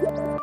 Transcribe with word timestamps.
Olá, 0.00 0.40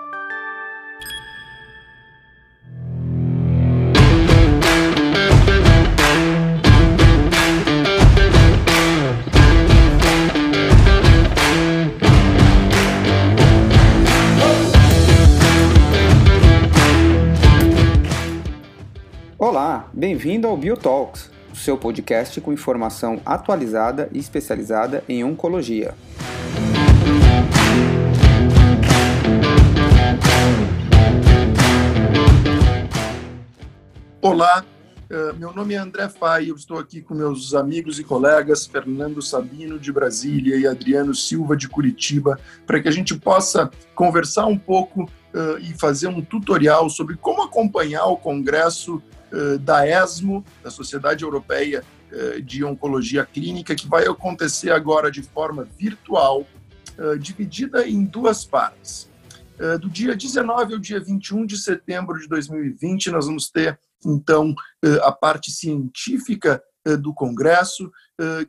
bem-vindo 19.91 20.47
ao 20.47 20.55
BioTalks, 20.55 21.31
o 21.51 21.55
seu 21.55 21.79
podcast 21.79 22.39
com 22.41 22.53
informação 22.53 23.19
atualizada 23.25 24.07
e 24.11 24.19
especializada 24.19 25.03
em 25.09 25.23
oncologia. 25.23 25.95
Olá, 34.27 34.65
eh, 35.09 35.33
meu 35.37 35.53
nome 35.53 35.73
é 35.73 35.77
André 35.77 36.09
Fai, 36.09 36.51
eu 36.51 36.55
estou 36.57 36.77
aqui 36.77 37.01
com 37.01 37.15
meus 37.15 37.53
amigos 37.53 37.97
e 37.97 38.03
colegas 38.03 38.67
Fernando 38.67 39.21
Sabino 39.21 39.79
de 39.79 39.89
Brasília 39.89 40.57
e 40.57 40.67
Adriano 40.67 41.15
Silva 41.15 41.55
de 41.55 41.69
Curitiba, 41.69 42.37
para 42.65 42.81
que 42.81 42.89
a 42.89 42.91
gente 42.91 43.17
possa 43.17 43.71
conversar 43.95 44.45
um 44.45 44.57
pouco 44.57 45.03
uh, 45.03 45.57
e 45.61 45.73
fazer 45.79 46.07
um 46.07 46.21
tutorial 46.21 46.89
sobre 46.89 47.15
como 47.15 47.41
acompanhar 47.41 48.07
o 48.07 48.17
Congresso 48.17 49.01
uh, 49.31 49.57
da 49.59 49.87
ESMO, 49.87 50.43
da 50.61 50.69
Sociedade 50.69 51.23
Europeia 51.23 51.81
de 52.43 52.63
Oncologia 52.63 53.25
Clínica, 53.25 53.75
que 53.75 53.85
vai 53.85 54.07
acontecer 54.07 54.71
agora 54.71 55.11
de 55.11 55.21
forma 55.21 55.67
virtual, 55.77 56.47
dividida 57.19 57.85
em 57.85 58.05
duas 58.05 58.45
partes. 58.45 59.09
do 59.81 59.89
dia 59.89 60.15
19 60.15 60.75
ao 60.75 60.79
dia 60.79 61.01
21 61.01 61.45
de 61.45 61.57
setembro 61.57 62.17
de 62.17 62.29
2020, 62.29 63.11
nós 63.11 63.25
vamos 63.25 63.49
ter 63.49 63.77
então 64.05 64.53
a 65.03 65.11
parte 65.11 65.51
científica 65.51 66.61
do 67.01 67.13
Congresso, 67.13 67.91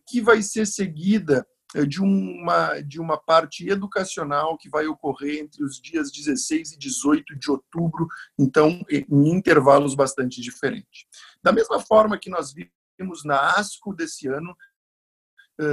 que 0.07 0.21
vai 0.21 0.43
ser 0.43 0.67
seguida 0.67 1.47
de 1.87 2.01
uma, 2.01 2.81
de 2.81 3.01
uma 3.01 3.19
parte 3.19 3.69
educacional 3.69 4.57
que 4.57 4.71
vai 4.71 4.87
ocorrer 4.87 5.41
entre 5.41 5.63
os 5.63 5.81
dias 5.81 6.11
16 6.11 6.73
e 6.73 6.79
18 6.79 7.37
de 7.37 7.51
outubro, 7.51 8.07
então 8.39 8.81
em 8.91 9.29
intervalos 9.29 9.95
bastante 9.95 10.41
diferentes. 10.41 11.07
Da 11.43 11.53
mesma 11.53 11.81
forma 11.81 12.19
que 12.19 12.31
nós 12.31 12.55
vimos 12.55 13.25
na 13.25 13.57
ASCO 13.57 13.95
desse 13.95 14.27
ano, 14.29 14.57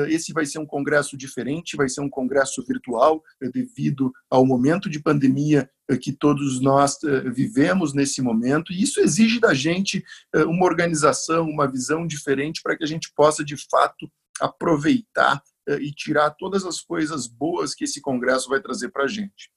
esse 0.07 0.33
vai 0.33 0.45
ser 0.45 0.59
um 0.59 0.65
congresso 0.65 1.17
diferente, 1.17 1.77
vai 1.77 1.87
ser 1.87 2.01
um 2.01 2.09
congresso 2.09 2.63
virtual, 2.65 3.23
devido 3.53 4.11
ao 4.29 4.45
momento 4.45 4.89
de 4.89 5.01
pandemia 5.01 5.69
que 6.01 6.11
todos 6.11 6.59
nós 6.59 6.97
vivemos 7.33 7.93
nesse 7.93 8.21
momento, 8.21 8.73
e 8.73 8.81
isso 8.81 8.99
exige 8.99 9.39
da 9.39 9.53
gente 9.53 10.03
uma 10.47 10.65
organização, 10.65 11.47
uma 11.47 11.69
visão 11.69 12.07
diferente 12.07 12.61
para 12.63 12.75
que 12.75 12.83
a 12.83 12.87
gente 12.87 13.11
possa, 13.15 13.43
de 13.43 13.55
fato, 13.69 14.09
aproveitar 14.39 15.41
e 15.79 15.91
tirar 15.91 16.31
todas 16.31 16.65
as 16.65 16.81
coisas 16.81 17.27
boas 17.27 17.73
que 17.73 17.83
esse 17.83 18.01
congresso 18.01 18.49
vai 18.49 18.61
trazer 18.61 18.89
para 18.89 19.03
a 19.03 19.07
gente. 19.07 19.51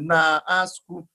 Na 0.00 0.42
ASCO, 0.46 1.08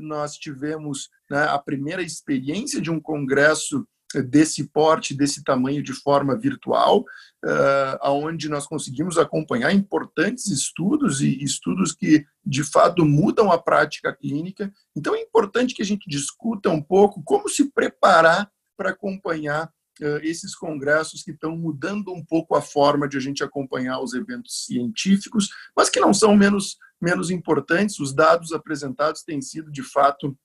nós 0.00 0.34
tivemos 0.34 1.08
né, 1.30 1.44
a 1.44 1.58
primeira 1.58 2.02
experiência 2.02 2.80
de 2.80 2.90
um 2.90 3.00
congresso 3.00 3.86
desse 4.14 4.64
porte, 4.64 5.14
desse 5.14 5.44
tamanho 5.44 5.82
de 5.82 5.92
forma 5.92 6.36
virtual, 6.36 7.00
uh, 7.00 7.98
aonde 8.00 8.48
nós 8.48 8.66
conseguimos 8.66 9.18
acompanhar 9.18 9.72
importantes 9.72 10.46
estudos 10.46 11.20
e 11.20 11.42
estudos 11.42 11.92
que 11.92 12.24
de 12.44 12.64
fato 12.64 13.04
mudam 13.04 13.52
a 13.52 13.58
prática 13.58 14.14
clínica. 14.14 14.72
Então 14.96 15.14
é 15.14 15.20
importante 15.20 15.74
que 15.74 15.82
a 15.82 15.86
gente 15.86 16.08
discuta 16.08 16.70
um 16.70 16.82
pouco 16.82 17.22
como 17.22 17.48
se 17.48 17.70
preparar 17.70 18.50
para 18.76 18.90
acompanhar 18.90 19.70
uh, 20.00 20.18
esses 20.22 20.54
congressos 20.54 21.22
que 21.22 21.32
estão 21.32 21.56
mudando 21.56 22.12
um 22.12 22.24
pouco 22.24 22.54
a 22.54 22.62
forma 22.62 23.06
de 23.06 23.18
a 23.18 23.20
gente 23.20 23.44
acompanhar 23.44 24.00
os 24.00 24.14
eventos 24.14 24.64
científicos, 24.64 25.50
mas 25.76 25.90
que 25.90 26.00
não 26.00 26.14
são 26.14 26.34
menos 26.34 26.78
menos 27.00 27.30
importantes. 27.30 28.00
Os 28.00 28.12
dados 28.12 28.52
apresentados 28.52 29.22
têm 29.22 29.40
sido 29.40 29.70
de 29.70 29.82
fato 29.82 30.36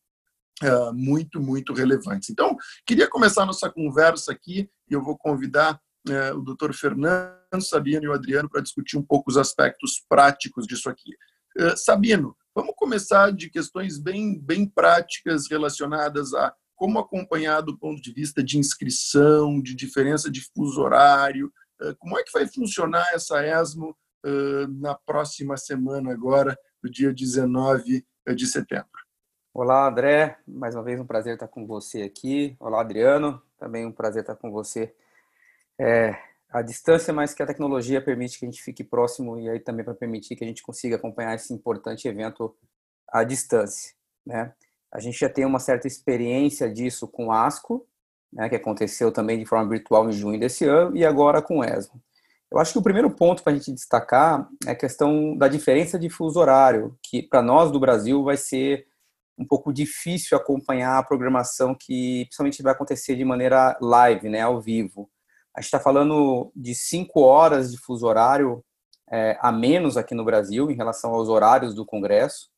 Uh, 0.64 0.94
muito, 0.94 1.42
muito 1.42 1.74
relevantes. 1.74 2.30
Então, 2.30 2.56
queria 2.86 3.10
começar 3.10 3.46
nossa 3.46 3.70
conversa 3.70 4.32
aqui 4.32 4.70
e 4.90 4.94
eu 4.94 5.04
vou 5.04 5.18
convidar 5.18 5.78
uh, 6.08 6.38
o 6.38 6.42
doutor 6.42 6.74
Fernando 6.74 7.62
Sabino 7.62 8.06
e 8.06 8.08
o 8.08 8.14
Adriano 8.14 8.50
para 8.50 8.62
discutir 8.62 8.96
um 8.96 9.04
pouco 9.04 9.30
os 9.30 9.36
aspectos 9.36 10.02
práticos 10.08 10.66
disso 10.66 10.90
aqui. 10.90 11.12
Uh, 11.58 11.76
Sabino, 11.76 12.34
vamos 12.56 12.74
começar 12.78 13.34
de 13.34 13.50
questões 13.50 14.00
bem, 14.00 14.40
bem 14.40 14.66
práticas 14.66 15.50
relacionadas 15.50 16.34
a 16.34 16.54
como 16.76 16.98
acompanhar 16.98 17.60
do 17.60 17.78
ponto 17.78 18.02
de 18.02 18.14
vista 18.14 18.42
de 18.42 18.58
inscrição, 18.58 19.62
de 19.62 19.76
diferença 19.76 20.32
de 20.32 20.42
fuso 20.56 20.82
horário, 20.82 21.52
como 22.00 22.18
é 22.18 22.24
que 22.24 22.32
vai 22.32 22.48
funcionar 22.48 23.08
essa 23.14 23.46
ESMO 23.46 23.96
na 24.80 24.96
próxima 24.96 25.56
semana 25.56 26.12
agora, 26.12 26.58
no 26.84 26.90
dia 26.90 27.14
19 27.14 28.06
de 28.36 28.48
setembro. 28.48 29.03
Olá, 29.56 29.88
André. 29.88 30.36
Mais 30.48 30.74
uma 30.74 30.82
vez 30.82 31.00
um 31.00 31.06
prazer 31.06 31.36
estar 31.36 31.48
com 31.48 31.68
você 31.68 32.02
aqui. 32.02 32.56
Olá, 32.60 32.82
Adriano. 32.82 33.40
Também 33.60 33.86
um 33.86 33.92
prazer 33.92 34.24
estar 34.24 34.36
com 34.36 34.52
você. 34.52 34.92
É, 35.80 36.18
a 36.50 36.64
distância, 36.64 37.14
mas 37.14 37.36
que 37.36 37.44
a 37.44 37.46
tecnologia 37.46 38.02
permite 38.02 38.40
que 38.40 38.46
a 38.46 38.50
gente 38.50 38.64
fique 38.64 38.84
próximo 38.84 39.38
e 39.40 39.48
aí 39.48 39.60
também 39.60 39.86
para 39.86 39.94
permitir 39.94 40.36
que 40.36 40.44
a 40.44 40.48
gente 40.48 40.64
consiga 40.64 40.96
acompanhar 40.96 41.36
esse 41.36 41.54
importante 41.54 42.08
evento 42.08 42.56
à 43.08 43.24
distância. 43.24 43.94
Né? 44.26 44.52
A 44.92 45.00
gente 45.00 45.20
já 45.20 45.30
tem 45.30 45.46
uma 45.46 45.60
certa 45.60 45.86
experiência 45.86 46.68
disso 46.68 47.08
com 47.08 47.32
ASCO, 47.32 47.86
né, 48.34 48.50
que 48.50 48.56
aconteceu 48.56 49.12
também 49.12 49.38
de 49.38 49.46
forma 49.46 49.70
virtual 49.70 50.10
em 50.10 50.14
junho 50.14 50.40
desse 50.40 50.66
ano, 50.66 50.98
e 50.98 51.06
agora 51.06 51.44
com 51.44 51.60
o 51.60 51.64
ESMO. 51.64 52.02
Eu 52.52 52.58
acho 52.58 52.74
que 52.74 52.80
o 52.80 52.84
primeiro 52.84 53.12
ponto 53.12 53.44
para 53.44 53.54
a 53.54 53.56
gente 53.56 53.72
destacar 53.72 54.50
é 54.66 54.72
a 54.72 54.76
questão 54.76 55.38
da 55.38 55.48
diferença 55.48 56.00
de 56.00 56.10
fuso 56.10 56.40
horário, 56.40 56.98
que 57.04 57.22
para 57.22 57.44
nós 57.44 57.72
do 57.72 57.80
Brasil 57.80 58.24
vai 58.24 58.36
ser 58.36 58.88
um 59.38 59.46
pouco 59.46 59.74
difícil 59.74 60.38
acompanhar 60.38 60.98
a 60.98 61.04
programação 61.04 61.76
que 61.76 62.26
principalmente 62.26 62.62
vai 62.62 62.74
acontecer 62.74 63.16
de 63.16 63.26
maneira 63.26 63.78
live, 63.82 64.30
né, 64.30 64.42
ao 64.42 64.62
vivo. 64.62 65.10
A 65.56 65.62
gente 65.62 65.68
está 65.68 65.80
falando 65.80 66.52
de 66.56 66.74
cinco 66.76 67.22
horas 67.22 67.72
de 67.72 67.78
fuso 67.78 68.06
horário 68.06 68.64
é, 69.12 69.38
a 69.42 69.52
menos 69.52 69.98
aqui 69.98 70.16
no 70.16 70.26
Brasil 70.26 70.70
em 70.72 70.76
relação 70.76 71.14
aos 71.14 71.30
horários 71.30 71.76
do 71.76 71.86
Congresso. 71.86 72.50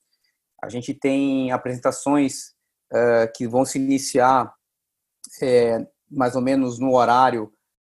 A 0.64 0.69
gente 0.69 0.94
tem 0.94 1.52
apresentações 1.52 2.53
é, 2.91 3.28
que 3.28 3.47
vão 3.47 3.66
se 3.66 3.78
iniciar 3.78 4.53
é, 5.41 5.85
mais 6.09 6.35
ou 6.35 6.41
menos 6.41 6.80
no 6.80 6.96
horário, 6.96 7.52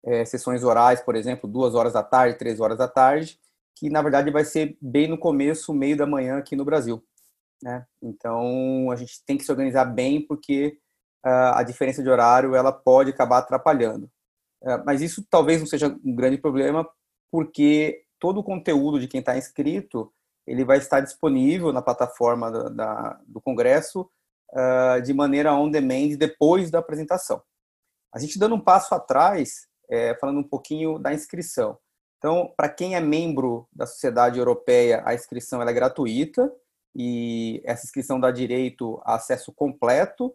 é, 0.06 0.24
sessões 0.24 0.64
orais, 0.64 1.02
por 1.02 1.16
exemplo, 1.16 1.50
duas 1.50 1.76
horas 1.76 1.94
da 1.94 2.04
tarde, 2.04 2.38
três 2.38 2.60
horas 2.60 2.78
da 2.78 2.88
tarde, 2.88 3.40
que 3.76 3.90
na 3.90 4.02
verdade 4.02 4.32
vai 4.32 4.46
ser 4.46 4.78
bem 4.82 5.08
no 5.08 5.18
começo, 5.18 5.74
meio 5.74 5.98
da 5.98 6.06
manhã 6.06 6.38
aqui 6.38 6.56
no 6.56 6.64
Brasil 6.64 7.04
né? 7.62 7.86
Então 8.02 8.92
a 8.92 8.96
gente 8.96 9.24
tem 9.26 9.38
que 9.38 9.44
se 9.44 9.52
organizar 9.52 9.86
bem 9.86 10.26
porque 10.26 10.78
uh, 11.26 11.56
a 11.56 11.64
diferença 11.64 12.04
de 12.04 12.10
horário 12.10 12.56
ela 12.56 12.72
pode 12.72 13.12
acabar 13.12 13.40
atrapalhando. 13.40 14.10
Uh, 14.62 14.84
mas 14.86 15.02
isso 15.02 15.26
talvez 15.30 15.60
não 15.60 15.68
seja 15.68 15.88
um 15.88 16.16
grande 16.16 16.38
problema 16.38 16.88
porque 17.32 18.04
todo 18.20 18.40
o 18.40 18.44
conteúdo 18.44 19.00
de 19.00 19.08
quem 19.08 19.20
está 19.20 19.38
inscrito 19.38 20.12
ele 20.48 20.64
vai 20.64 20.78
estar 20.78 21.00
disponível 21.00 21.74
na 21.74 21.82
plataforma 21.82 22.52
da, 22.52 22.70
da, 22.70 23.22
do 23.26 23.42
Congresso 23.42 24.10
uh, 24.52 25.02
de 25.02 25.14
maneira 25.14 25.54
on 25.54 25.70
demand 25.70 26.16
depois 26.18 26.70
da 26.70 26.80
apresentação. 26.80 27.42
A 28.14 28.20
gente 28.20 28.40
dando 28.40 28.56
um 28.56 28.62
passo 28.62 28.94
atrás, 28.96 29.68
é, 29.90 30.16
falando 30.16 30.40
um 30.40 30.48
pouquinho 30.48 30.98
da 30.98 31.14
inscrição. 31.14 31.78
Então, 32.18 32.54
para 32.56 32.70
quem 32.70 32.96
é 32.96 33.02
membro 33.02 33.68
da 33.74 33.86
Sociedade 33.86 34.40
Europeia, 34.40 35.04
a 35.06 35.14
inscrição 35.14 35.62
é 35.62 35.74
gratuita 35.74 36.52
e 36.96 37.62
essa 37.66 37.86
inscrição 37.86 38.20
dá 38.20 38.32
direito 38.32 39.02
a 39.04 39.16
acesso 39.16 39.52
completo 39.52 40.34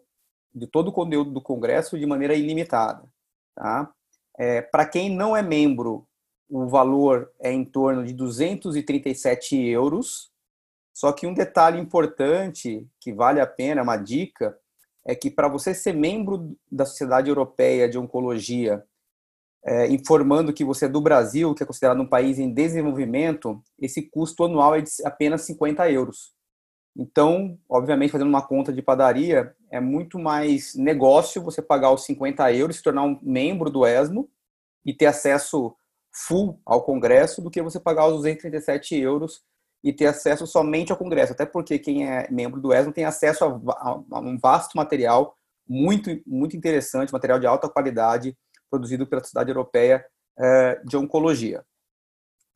de 0.53 0.67
todo 0.67 0.89
o 0.89 0.91
conteúdo 0.91 1.31
do 1.31 1.41
Congresso 1.41 1.97
de 1.97 2.05
maneira 2.05 2.35
ilimitada. 2.35 3.03
Tá? 3.55 3.91
É, 4.37 4.61
Para 4.61 4.85
quem 4.85 5.09
não 5.09 5.35
é 5.35 5.41
membro, 5.41 6.07
o 6.47 6.67
valor 6.67 7.31
é 7.39 7.51
em 7.51 7.65
torno 7.65 8.05
de 8.05 8.13
237 8.13 9.57
euros. 9.57 10.29
Só 10.93 11.11
que 11.13 11.25
um 11.25 11.33
detalhe 11.33 11.79
importante 11.79 12.87
que 12.99 13.13
vale 13.13 13.39
a 13.39 13.47
pena, 13.47 13.81
uma 13.81 13.97
dica, 13.97 14.57
é 15.05 15.15
que 15.15 15.31
para 15.31 15.47
você 15.47 15.73
ser 15.73 15.93
membro 15.93 16.55
da 16.71 16.85
Sociedade 16.85 17.29
Europeia 17.29 17.89
de 17.89 17.97
Oncologia, 17.97 18.83
é, 19.63 19.87
informando 19.87 20.53
que 20.53 20.65
você 20.65 20.85
é 20.85 20.89
do 20.89 21.01
Brasil, 21.01 21.55
que 21.55 21.63
é 21.63 21.65
considerado 21.65 22.01
um 22.01 22.07
país 22.07 22.37
em 22.37 22.53
desenvolvimento, 22.53 23.63
esse 23.79 24.01
custo 24.01 24.43
anual 24.43 24.75
é 24.75 24.81
de 24.81 24.91
apenas 25.05 25.41
50 25.43 25.89
euros. 25.89 26.33
Então, 26.95 27.57
obviamente, 27.69 28.11
fazendo 28.11 28.27
uma 28.27 28.45
conta 28.45 28.73
de 28.73 28.81
padaria, 28.81 29.55
é 29.69 29.79
muito 29.79 30.19
mais 30.19 30.75
negócio 30.75 31.41
você 31.41 31.61
pagar 31.61 31.91
os 31.91 32.03
50 32.03 32.51
euros, 32.53 32.77
se 32.77 32.83
tornar 32.83 33.03
um 33.03 33.17
membro 33.21 33.69
do 33.69 33.85
ESMO 33.85 34.29
e 34.85 34.93
ter 34.93 35.05
acesso 35.05 35.75
full 36.13 36.59
ao 36.65 36.83
congresso 36.83 37.41
do 37.41 37.49
que 37.49 37.61
você 37.61 37.79
pagar 37.79 38.07
os 38.07 38.17
237 38.17 38.95
euros 38.97 39.41
e 39.83 39.91
ter 39.93 40.07
acesso 40.07 40.45
somente 40.45 40.91
ao 40.91 40.97
Congresso, 40.97 41.33
até 41.33 41.45
porque 41.45 41.79
quem 41.79 42.07
é 42.07 42.29
membro 42.29 42.61
do 42.61 42.73
ESMO 42.73 42.93
tem 42.93 43.05
acesso 43.05 43.43
a, 43.45 44.19
um 44.19 44.37
vasto 44.37 44.75
material 44.75 45.35
muito, 45.67 46.21
muito 46.27 46.55
interessante, 46.55 47.13
material 47.13 47.39
de 47.39 47.47
alta 47.47 47.67
qualidade, 47.67 48.37
produzido 48.69 49.07
pela 49.07 49.23
Sociedade 49.23 49.49
Europeia 49.49 50.05
eh, 50.37 50.81
de 50.85 50.97
Oncologia. 50.97 51.65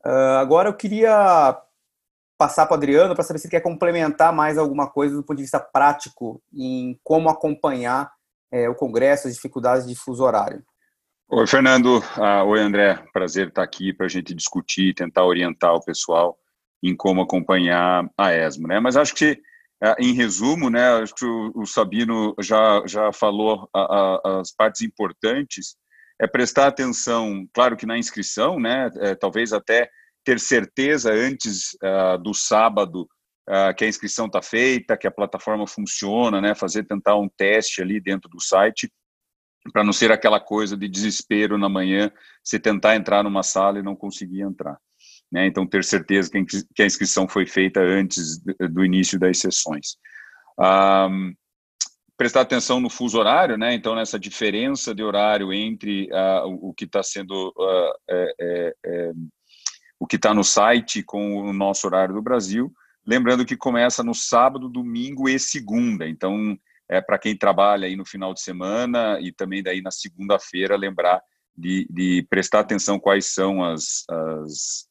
Ah, 0.04 0.38
agora 0.40 0.68
eu 0.68 0.74
queria 0.74 1.60
passar 2.38 2.66
para 2.66 2.74
o 2.74 2.76
Adriano 2.76 3.14
para 3.14 3.24
saber 3.24 3.38
se 3.38 3.46
ele 3.46 3.52
quer 3.52 3.60
complementar 3.60 4.32
mais 4.32 4.58
alguma 4.58 4.88
coisa 4.88 5.16
do 5.16 5.22
ponto 5.22 5.36
de 5.36 5.42
vista 5.42 5.60
prático 5.60 6.42
em 6.52 6.98
como 7.02 7.28
acompanhar 7.28 8.10
eh, 8.52 8.68
o 8.68 8.74
Congresso, 8.74 9.28
as 9.28 9.34
dificuldades 9.34 9.86
de 9.86 9.94
fuso 9.94 10.22
horário. 10.22 10.62
Oi, 11.28 11.46
Fernando. 11.46 12.02
Ah, 12.16 12.44
oi, 12.44 12.60
André. 12.60 13.02
Prazer 13.12 13.48
estar 13.48 13.62
aqui 13.62 13.92
para 13.92 14.06
a 14.06 14.08
gente 14.08 14.32
discutir, 14.32 14.94
tentar 14.94 15.24
orientar 15.24 15.74
o 15.74 15.84
pessoal 15.84 16.38
em 16.82 16.94
como 16.94 17.20
acompanhar 17.20 18.08
a 18.16 18.32
ESMO, 18.32 18.68
né? 18.68 18.78
Mas 18.78 18.96
acho 18.96 19.14
que 19.14 19.40
é, 19.82 19.94
em 19.98 20.12
resumo, 20.12 20.70
né, 20.70 20.88
acho 21.02 21.14
que 21.14 21.24
o, 21.24 21.66
Sabino 21.66 22.34
já, 22.40 22.82
já 22.86 23.12
falou 23.12 23.68
a, 23.74 23.80
a, 23.80 24.40
as 24.40 24.52
partes 24.52 24.82
importantes, 24.82 25.76
é 26.18 26.26
prestar 26.26 26.66
atenção, 26.66 27.46
claro 27.52 27.76
que 27.76 27.84
na 27.84 27.98
inscrição, 27.98 28.58
né, 28.58 28.90
é, 28.96 29.14
talvez 29.14 29.52
até 29.52 29.90
ter 30.26 30.38
certeza 30.38 31.10
antes 31.10 31.74
uh, 31.74 32.18
do 32.20 32.34
sábado 32.34 33.08
uh, 33.48 33.74
que 33.74 33.84
a 33.84 33.88
inscrição 33.88 34.26
está 34.26 34.42
feita, 34.42 34.96
que 34.96 35.06
a 35.06 35.10
plataforma 35.10 35.66
funciona, 35.66 36.40
né, 36.40 36.54
fazer 36.54 36.84
tentar 36.84 37.16
um 37.16 37.28
teste 37.28 37.80
ali 37.80 38.00
dentro 38.00 38.28
do 38.28 38.42
site, 38.42 38.92
para 39.72 39.84
não 39.84 39.92
ser 39.92 40.12
aquela 40.12 40.40
coisa 40.40 40.76
de 40.76 40.88
desespero 40.88 41.56
na 41.56 41.68
manhã, 41.68 42.10
se 42.44 42.58
tentar 42.58 42.96
entrar 42.96 43.22
numa 43.22 43.42
sala 43.42 43.78
e 43.78 43.82
não 43.82 43.96
conseguir 43.96 44.42
entrar 44.42 44.76
né? 45.30 45.46
Então 45.46 45.66
ter 45.66 45.84
certeza 45.84 46.30
que 46.30 46.82
a 46.82 46.86
inscrição 46.86 47.28
foi 47.28 47.46
feita 47.46 47.80
antes 47.80 48.38
do 48.70 48.84
início 48.84 49.18
das 49.18 49.38
sessões. 49.38 49.96
Um, 50.58 51.34
prestar 52.16 52.42
atenção 52.42 52.80
no 52.80 52.88
fuso 52.88 53.18
horário, 53.18 53.58
né? 53.58 53.74
Então 53.74 53.94
nessa 53.94 54.18
diferença 54.18 54.94
de 54.94 55.02
horário 55.02 55.52
entre 55.52 56.08
uh, 56.10 56.46
o 56.46 56.72
que 56.72 56.84
está 56.84 57.02
sendo 57.02 57.52
uh, 57.56 57.92
é, 58.08 58.34
é, 58.40 58.74
é, 58.84 59.12
o 59.98 60.06
que 60.06 60.16
está 60.16 60.34
no 60.34 60.44
site 60.44 61.02
com 61.02 61.36
o 61.36 61.52
nosso 61.52 61.86
horário 61.86 62.14
do 62.14 62.22
Brasil, 62.22 62.72
lembrando 63.06 63.46
que 63.46 63.56
começa 63.56 64.02
no 64.02 64.14
sábado, 64.14 64.68
domingo 64.68 65.28
e 65.28 65.38
segunda. 65.38 66.08
Então 66.08 66.58
é 66.88 67.00
para 67.00 67.18
quem 67.18 67.36
trabalha 67.36 67.86
aí 67.86 67.96
no 67.96 68.04
final 68.04 68.32
de 68.32 68.40
semana 68.40 69.18
e 69.20 69.32
também 69.32 69.62
daí 69.62 69.80
na 69.80 69.90
segunda-feira 69.90 70.76
lembrar 70.76 71.20
de, 71.56 71.86
de, 71.90 72.26
prestar 72.28 72.60
atenção 72.60 72.98
quais 72.98 73.26
são 73.26 73.64
as, 73.64 74.04
as 74.08 74.86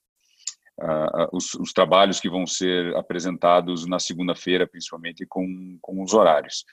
uh, 0.81 1.30
os, 1.31 1.54
os, 1.54 1.72
trabalhos 1.72 2.19
que 2.19 2.30
vão 2.30 2.46
ser 2.48 2.96
apresentados 2.96 3.86
na 3.86 4.00
segunda-feira, 4.00 4.68
principalmente 4.68 5.25
com, 5.28 5.78
com 5.81 6.04
os 6.04 6.13
horários. 6.13 6.66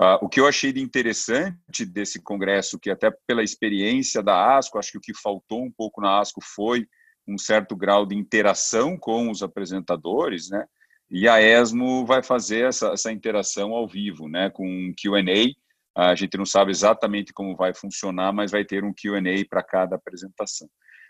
Uh, 0.00 0.18
o 0.22 0.28
que 0.28 0.40
eu 0.40 0.48
achei 0.48 0.72
de 0.72 0.80
interessante 0.80 1.84
desse 1.84 2.20
congresso, 2.20 2.80
que 2.80 2.90
até 2.90 3.12
pela 3.26 3.44
experiência 3.44 4.22
da 4.22 4.56
ASCO, 4.56 4.78
acho 4.78 4.92
que 4.92 4.98
o 4.98 5.00
que 5.00 5.14
faltou 5.14 5.62
um 5.62 5.70
pouco 5.70 6.00
na 6.00 6.18
ASCO 6.18 6.40
foi 6.42 6.88
um 7.26 7.38
certo 7.38 7.76
grau 7.76 8.06
de 8.06 8.14
interação 8.14 8.96
com 8.96 9.30
os 9.30 9.42
apresentadores, 9.42 10.50
né? 10.50 10.66
E 11.10 11.28
a 11.28 11.40
ESMO 11.40 12.04
vai 12.06 12.22
fazer 12.22 12.66
essa, 12.66 12.88
essa 12.88 13.12
interação 13.12 13.72
ao 13.72 13.86
vivo, 13.86 14.28
né? 14.28 14.50
Com 14.50 14.66
um 14.66 14.92
Q&A. 14.98 15.52
A 15.96 16.14
gente 16.14 16.36
não 16.36 16.44
sabe 16.44 16.70
exatamente 16.70 17.32
como 17.32 17.56
vai 17.56 17.72
funcionar, 17.72 18.32
mas 18.32 18.50
vai 18.50 18.64
ter 18.64 18.84
um 18.84 18.92
Q&A 18.92 19.46
para 19.48 19.62
cada 19.62 19.96
apresentação. 19.96 20.68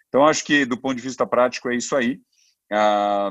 Então, 0.09 0.27
acho 0.27 0.45
que 0.45 0.65
do 0.65 0.81
ponto 0.81 0.97
de 0.97 1.03
vista 1.03 1.27
prático 1.27 1.71
é 1.71 1.77
isso 1.77 1.97
aí. 1.97 2.21
Ah, 2.73 3.31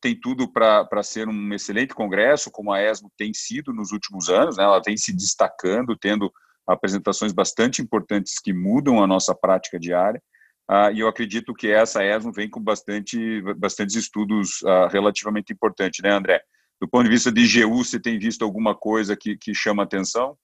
tem 0.00 0.18
tudo 0.18 0.50
para 0.50 1.02
ser 1.02 1.28
um 1.28 1.52
excelente 1.52 1.94
congresso, 1.94 2.50
como 2.50 2.72
a 2.72 2.82
ESMO 2.82 3.10
tem 3.16 3.32
sido 3.32 3.72
nos 3.72 3.92
últimos 3.92 4.28
anos, 4.28 4.56
né? 4.56 4.64
ela 4.64 4.80
tem 4.80 4.96
se 4.96 5.12
destacando, 5.12 5.96
tendo 5.96 6.32
apresentações 6.66 7.32
bastante 7.32 7.82
importantes 7.82 8.38
que 8.40 8.52
mudam 8.52 9.02
a 9.02 9.06
nossa 9.06 9.34
prática 9.34 9.78
diária, 9.78 10.22
ah, 10.68 10.90
e 10.90 11.00
eu 11.00 11.08
acredito 11.08 11.54
que 11.54 11.68
essa 11.68 12.04
ESMO 12.04 12.32
vem 12.32 12.48
com 12.48 12.60
bastante, 12.60 13.42
bastantes 13.56 13.96
estudos 13.96 14.62
ah, 14.64 14.88
relativamente 14.90 15.52
importantes, 15.52 16.00
né, 16.02 16.10
André? 16.10 16.40
Do 16.80 16.88
ponto 16.88 17.04
de 17.04 17.10
vista 17.10 17.30
de 17.30 17.46
GU, 17.46 17.84
você 17.84 18.00
tem 18.00 18.18
visto 18.18 18.42
alguma 18.42 18.74
coisa 18.74 19.16
que, 19.16 19.36
que 19.36 19.54
chama 19.54 19.82
atenção? 19.82 20.36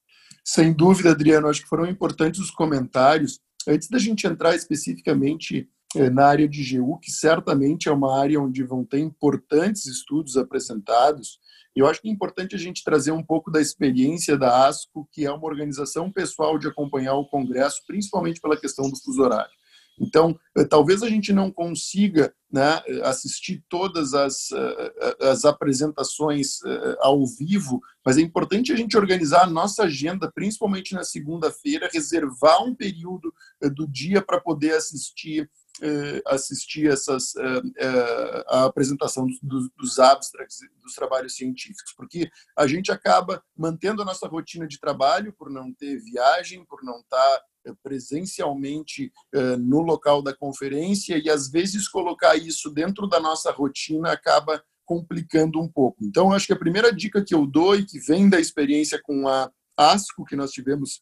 Sem 0.43 0.73
dúvida, 0.73 1.11
Adriano, 1.11 1.47
acho 1.47 1.61
que 1.61 1.67
foram 1.67 1.85
importantes 1.85 2.39
os 2.39 2.51
comentários. 2.51 3.39
Antes 3.67 3.89
da 3.89 3.99
gente 3.99 4.25
entrar 4.25 4.55
especificamente 4.55 5.69
é, 5.95 6.09
na 6.09 6.25
área 6.25 6.47
de 6.47 6.77
GU, 6.77 6.99
que 6.99 7.11
certamente 7.11 7.89
é 7.89 7.91
uma 7.91 8.19
área 8.19 8.39
onde 8.39 8.63
vão 8.63 8.83
ter 8.85 8.99
importantes 8.99 9.85
estudos 9.85 10.37
apresentados. 10.37 11.39
Eu 11.75 11.87
acho 11.87 12.01
que 12.01 12.09
é 12.09 12.11
importante 12.11 12.55
a 12.55 12.59
gente 12.59 12.83
trazer 12.83 13.11
um 13.11 13.23
pouco 13.23 13.51
da 13.51 13.61
experiência 13.61 14.37
da 14.37 14.67
ASCO, 14.67 15.07
que 15.11 15.25
é 15.25 15.31
uma 15.31 15.45
organização 15.45 16.11
pessoal 16.11 16.57
de 16.57 16.67
acompanhar 16.67 17.15
o 17.15 17.27
Congresso, 17.27 17.81
principalmente 17.85 18.41
pela 18.41 18.59
questão 18.59 18.89
do 18.89 18.97
fuso 18.97 19.21
horário. 19.21 19.51
Então, 19.99 20.37
eh, 20.57 20.65
talvez 20.65 21.03
a 21.03 21.09
gente 21.09 21.31
não 21.31 21.51
consiga 21.51 22.33
né, 22.51 22.81
assistir 23.03 23.63
todas 23.69 24.13
as, 24.13 24.51
eh, 24.51 25.15
as 25.29 25.45
apresentações 25.45 26.59
ao 26.99 27.25
vivo, 27.25 27.81
mas 28.05 28.17
é 28.17 28.21
importante 28.21 28.73
a 28.73 28.75
gente 28.75 28.97
organizar 28.97 29.43
a 29.43 29.49
nossa 29.49 29.83
agenda, 29.83 30.31
principalmente 30.31 30.93
na 30.93 31.03
segunda-feira, 31.03 31.89
reservar 31.91 32.63
um 32.63 32.75
período 32.75 33.33
do 33.73 33.87
dia 33.87 34.21
para 34.21 34.41
poder 34.41 34.73
assistir 34.73 35.49
eh, 35.81 36.21
assistir 36.27 36.91
essas, 36.91 37.35
eh, 37.35 37.61
eh, 37.77 38.45
a 38.49 38.65
apresentação 38.65 39.25
dos, 39.41 39.69
dos 39.75 39.99
abstracts, 39.99 40.59
dos 40.83 40.93
trabalhos 40.93 41.35
científicos, 41.35 41.93
porque 41.95 42.29
a 42.55 42.67
gente 42.67 42.91
acaba 42.91 43.43
mantendo 43.57 44.01
a 44.01 44.05
nossa 44.05 44.27
rotina 44.27 44.67
de 44.67 44.79
trabalho 44.79 45.33
por 45.33 45.49
não 45.49 45.73
ter 45.73 45.97
viagem, 45.97 46.65
por 46.65 46.83
não 46.83 46.99
estar 46.99 47.41
presencialmente 47.83 49.11
no 49.59 49.81
local 49.81 50.21
da 50.21 50.35
conferência 50.35 51.17
e 51.17 51.29
às 51.29 51.49
vezes 51.49 51.87
colocar 51.87 52.35
isso 52.35 52.69
dentro 52.69 53.07
da 53.07 53.19
nossa 53.19 53.51
rotina 53.51 54.11
acaba 54.11 54.63
complicando 54.85 55.59
um 55.59 55.67
pouco. 55.67 56.03
Então, 56.03 56.33
acho 56.33 56.47
que 56.47 56.53
a 56.53 56.59
primeira 56.59 56.93
dica 56.93 57.23
que 57.23 57.33
eu 57.33 57.45
dou 57.45 57.75
e 57.75 57.85
que 57.85 57.99
vem 57.99 58.29
da 58.29 58.39
experiência 58.39 58.99
com 59.01 59.27
a 59.27 59.49
ASCO 59.77 60.25
que 60.25 60.35
nós 60.35 60.51
tivemos 60.51 61.01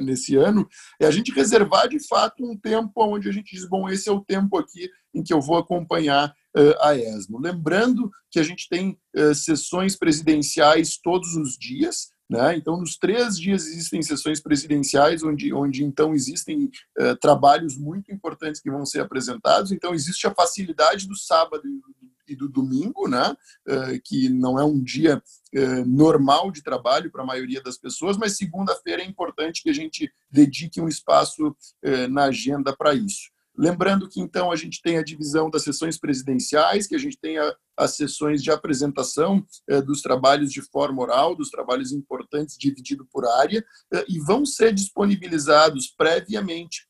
nesse 0.00 0.34
ano, 0.36 0.66
é 1.00 1.06
a 1.06 1.10
gente 1.10 1.32
reservar 1.32 1.88
de 1.88 2.00
fato 2.06 2.44
um 2.44 2.56
tempo 2.56 2.90
onde 2.96 3.28
a 3.28 3.32
gente 3.32 3.54
diz, 3.54 3.68
bom, 3.68 3.88
esse 3.88 4.08
é 4.08 4.12
o 4.12 4.24
tempo 4.24 4.56
aqui 4.56 4.88
em 5.14 5.22
que 5.22 5.32
eu 5.32 5.40
vou 5.40 5.58
acompanhar 5.58 6.34
uh, 6.56 6.74
a 6.80 6.96
ESMO. 6.96 7.38
Lembrando 7.38 8.10
que 8.30 8.38
a 8.38 8.42
gente 8.42 8.68
tem 8.68 8.98
uh, 9.16 9.34
sessões 9.34 9.96
presidenciais 9.96 10.98
todos 10.98 11.34
os 11.36 11.58
dias, 11.58 12.08
né? 12.28 12.56
Então, 12.56 12.78
nos 12.78 12.96
três 12.96 13.38
dias 13.38 13.66
existem 13.66 14.02
sessões 14.02 14.40
presidenciais, 14.40 15.22
onde, 15.22 15.52
onde 15.52 15.84
então 15.84 16.14
existem 16.14 16.70
uh, 16.98 17.16
trabalhos 17.20 17.78
muito 17.78 18.12
importantes 18.12 18.60
que 18.60 18.70
vão 18.70 18.84
ser 18.84 19.00
apresentados. 19.00 19.72
Então, 19.72 19.94
existe 19.94 20.26
a 20.26 20.34
facilidade 20.34 21.08
do 21.08 21.16
sábado 21.16 21.66
e 21.66 21.70
do 21.70 21.98
do 22.36 22.48
domingo, 22.48 23.08
né? 23.08 23.34
Eh, 23.66 24.00
que 24.04 24.28
não 24.28 24.58
é 24.58 24.64
um 24.64 24.82
dia 24.82 25.22
eh, 25.52 25.84
normal 25.84 26.50
de 26.50 26.62
trabalho 26.62 27.10
para 27.10 27.22
a 27.22 27.26
maioria 27.26 27.62
das 27.62 27.78
pessoas, 27.78 28.16
mas 28.16 28.36
segunda-feira 28.36 29.02
é 29.02 29.06
importante 29.06 29.62
que 29.62 29.70
a 29.70 29.74
gente 29.74 30.12
dedique 30.30 30.80
um 30.80 30.88
espaço 30.88 31.56
eh, 31.82 32.06
na 32.08 32.24
agenda 32.24 32.76
para 32.76 32.94
isso. 32.94 33.30
Lembrando 33.58 34.08
que, 34.08 34.20
então, 34.20 34.52
a 34.52 34.56
gente 34.56 34.80
tem 34.80 34.98
a 34.98 35.02
divisão 35.02 35.50
das 35.50 35.64
sessões 35.64 35.98
presidenciais, 35.98 36.86
que 36.86 36.94
a 36.94 36.98
gente 36.98 37.18
tem 37.18 37.38
a, 37.38 37.52
as 37.76 37.96
sessões 37.96 38.40
de 38.40 38.52
apresentação 38.52 39.44
dos 39.84 40.00
trabalhos 40.00 40.52
de 40.52 40.62
forma 40.62 41.02
oral, 41.02 41.34
dos 41.34 41.50
trabalhos 41.50 41.90
importantes 41.90 42.56
dividido 42.56 43.04
por 43.12 43.26
área, 43.26 43.64
e 44.08 44.20
vão 44.20 44.46
ser 44.46 44.72
disponibilizados 44.72 45.88
previamente 45.88 46.86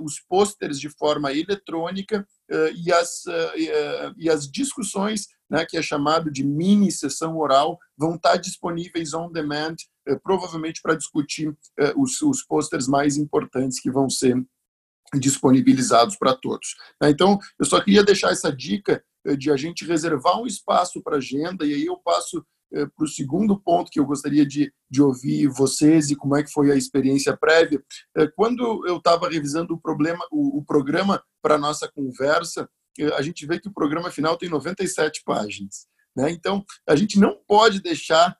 os 0.00 0.20
pôsteres 0.28 0.78
de 0.78 0.90
forma 0.90 1.32
eletrônica 1.32 2.24
e 2.76 2.92
as, 2.92 3.24
e 4.16 4.30
as 4.30 4.48
discussões, 4.48 5.26
né, 5.50 5.66
que 5.66 5.76
é 5.76 5.82
chamado 5.82 6.30
de 6.30 6.44
mini 6.44 6.92
sessão 6.92 7.36
oral, 7.36 7.78
vão 7.96 8.14
estar 8.14 8.36
disponíveis 8.36 9.12
on 9.12 9.30
demand, 9.32 9.74
provavelmente 10.22 10.80
para 10.82 10.94
discutir 10.94 11.52
os, 11.96 12.20
os 12.22 12.44
posters 12.44 12.86
mais 12.86 13.16
importantes 13.16 13.80
que 13.80 13.90
vão 13.90 14.08
ser 14.08 14.36
disponibilizados 15.14 16.16
para 16.16 16.34
todos. 16.34 16.74
Então, 17.02 17.38
eu 17.58 17.66
só 17.66 17.80
queria 17.80 18.02
deixar 18.02 18.30
essa 18.30 18.50
dica 18.50 19.02
de 19.38 19.50
a 19.50 19.56
gente 19.56 19.84
reservar 19.84 20.40
um 20.40 20.46
espaço 20.46 21.02
para 21.02 21.18
agenda, 21.18 21.64
e 21.64 21.74
aí 21.74 21.86
eu 21.86 21.96
passo 21.96 22.44
eh, 22.74 22.86
para 22.86 23.04
o 23.04 23.08
segundo 23.08 23.58
ponto 23.58 23.90
que 23.90 24.00
eu 24.00 24.06
gostaria 24.06 24.46
de, 24.46 24.72
de 24.90 25.02
ouvir 25.02 25.46
vocês 25.48 26.10
e 26.10 26.16
como 26.16 26.36
é 26.36 26.42
que 26.42 26.50
foi 26.50 26.72
a 26.72 26.76
experiência 26.76 27.36
prévia. 27.36 27.82
Eh, 28.16 28.26
quando 28.34 28.86
eu 28.86 28.96
estava 28.96 29.28
revisando 29.28 29.74
o, 29.74 29.80
problema, 29.80 30.24
o, 30.30 30.58
o 30.58 30.64
programa 30.64 31.22
para 31.42 31.56
a 31.56 31.58
nossa 31.58 31.90
conversa, 31.90 32.68
eh, 32.98 33.12
a 33.14 33.20
gente 33.20 33.46
vê 33.46 33.60
que 33.60 33.68
o 33.68 33.74
programa 33.74 34.10
final 34.10 34.36
tem 34.38 34.48
97 34.48 35.22
páginas. 35.24 35.86
Né? 36.16 36.30
Então, 36.30 36.64
a 36.88 36.96
gente 36.96 37.18
não 37.18 37.38
pode 37.46 37.80
deixar 37.80 38.36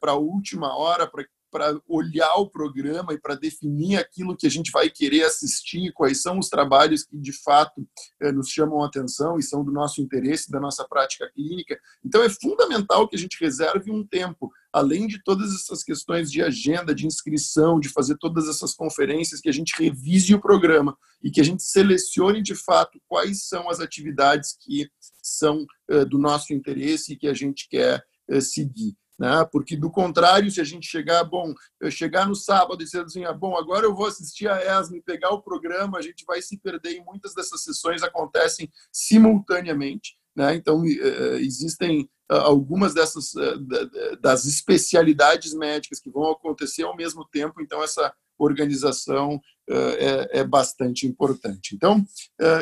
para 0.00 0.12
a 0.12 0.16
última 0.16 0.74
hora, 0.74 1.06
para 1.06 1.22
para 1.50 1.78
olhar 1.88 2.34
o 2.36 2.48
programa 2.48 3.12
e 3.12 3.20
para 3.20 3.34
definir 3.34 3.96
aquilo 3.96 4.36
que 4.36 4.46
a 4.46 4.50
gente 4.50 4.70
vai 4.70 4.90
querer 4.90 5.24
assistir, 5.24 5.92
quais 5.92 6.20
são 6.22 6.38
os 6.38 6.48
trabalhos 6.48 7.04
que 7.04 7.16
de 7.16 7.32
fato 7.32 7.86
eh, 8.20 8.32
nos 8.32 8.48
chamam 8.48 8.82
a 8.82 8.86
atenção 8.86 9.38
e 9.38 9.42
são 9.42 9.64
do 9.64 9.72
nosso 9.72 10.00
interesse, 10.00 10.50
da 10.50 10.60
nossa 10.60 10.86
prática 10.86 11.30
clínica. 11.34 11.78
Então 12.04 12.22
é 12.22 12.28
fundamental 12.28 13.08
que 13.08 13.16
a 13.16 13.18
gente 13.18 13.38
reserve 13.40 13.90
um 13.90 14.06
tempo, 14.06 14.50
além 14.72 15.06
de 15.06 15.22
todas 15.22 15.54
essas 15.54 15.82
questões 15.82 16.30
de 16.30 16.42
agenda, 16.42 16.94
de 16.94 17.06
inscrição, 17.06 17.80
de 17.80 17.88
fazer 17.88 18.16
todas 18.18 18.48
essas 18.48 18.74
conferências, 18.74 19.40
que 19.40 19.48
a 19.48 19.52
gente 19.52 19.74
revise 19.78 20.34
o 20.34 20.40
programa 20.40 20.96
e 21.22 21.30
que 21.30 21.40
a 21.40 21.44
gente 21.44 21.62
selecione 21.62 22.42
de 22.42 22.54
fato 22.54 23.00
quais 23.08 23.44
são 23.48 23.70
as 23.70 23.80
atividades 23.80 24.56
que 24.60 24.88
são 25.22 25.64
eh, 25.90 26.04
do 26.04 26.18
nosso 26.18 26.52
interesse 26.52 27.12
e 27.12 27.16
que 27.16 27.28
a 27.28 27.34
gente 27.34 27.68
quer 27.68 28.04
eh, 28.28 28.40
seguir 28.40 28.96
né? 29.18 29.46
Porque 29.50 29.76
do 29.76 29.90
contrário, 29.90 30.50
se 30.50 30.60
a 30.60 30.64
gente 30.64 30.86
chegar, 30.86 31.24
bom, 31.24 31.54
chegar 31.90 32.26
no 32.26 32.34
sábado 32.34 32.82
e 32.82 32.84
dizer 32.84 33.04
assim, 33.04 33.24
ah, 33.24 33.32
bom, 33.32 33.56
agora 33.56 33.86
eu 33.86 33.94
vou 33.94 34.06
assistir 34.06 34.48
a 34.48 34.80
ESMA 34.80 34.98
e 34.98 35.02
pegar 35.02 35.30
o 35.30 35.42
programa, 35.42 35.98
a 35.98 36.02
gente 36.02 36.24
vai 36.26 36.42
se 36.42 36.58
perder 36.58 36.96
e 36.96 37.04
muitas 37.04 37.34
dessas 37.34 37.62
sessões 37.62 38.02
acontecem 38.02 38.70
simultaneamente, 38.92 40.16
né? 40.34 40.54
Então 40.54 40.84
eh, 40.84 41.38
existem 41.40 42.08
ah, 42.28 42.42
algumas 42.42 42.92
dessas 42.92 43.34
eh, 43.36 44.16
das 44.20 44.44
especialidades 44.44 45.54
médicas 45.54 45.98
que 45.98 46.10
vão 46.10 46.30
acontecer 46.30 46.82
ao 46.82 46.96
mesmo 46.96 47.24
tempo, 47.24 47.62
então 47.62 47.82
essa 47.82 48.12
organização 48.38 49.40
eh, 49.68 50.28
é, 50.34 50.40
é 50.40 50.44
bastante 50.44 51.06
importante. 51.06 51.74
Então, 51.74 52.04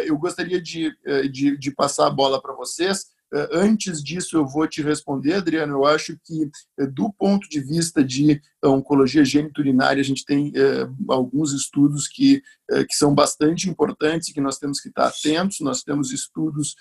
eu 0.04 0.16
gostaria 0.16 0.62
de, 0.62 0.96
de, 1.32 1.58
de 1.58 1.70
passar 1.72 2.06
a 2.06 2.10
bola 2.10 2.40
para 2.40 2.54
vocês 2.54 3.06
eh, 3.06 3.13
antes 3.52 4.02
disso, 4.02 4.36
eu 4.36 4.46
vou 4.46 4.66
te 4.66 4.82
responder, 4.82 5.34
Adriano. 5.34 5.74
Eu 5.74 5.84
acho 5.84 6.18
que, 6.24 6.50
eh, 6.78 6.86
do 6.86 7.12
ponto 7.12 7.48
de 7.48 7.60
vista 7.60 8.04
de 8.04 8.40
oncologia 8.64 9.24
geniturinária, 9.24 10.00
a 10.00 10.04
gente 10.04 10.24
tem 10.24 10.52
eh, 10.54 10.88
alguns 11.08 11.52
estudos 11.52 12.06
que, 12.08 12.42
que 12.70 12.94
são 12.94 13.14
bastante 13.14 13.68
importantes 13.68 14.28
e 14.28 14.34
que 14.34 14.40
nós 14.40 14.58
temos 14.58 14.80
que 14.80 14.88
estar 14.88 15.06
atentos. 15.06 15.60
Nós 15.60 15.82
temos 15.82 16.12
estudos 16.12 16.74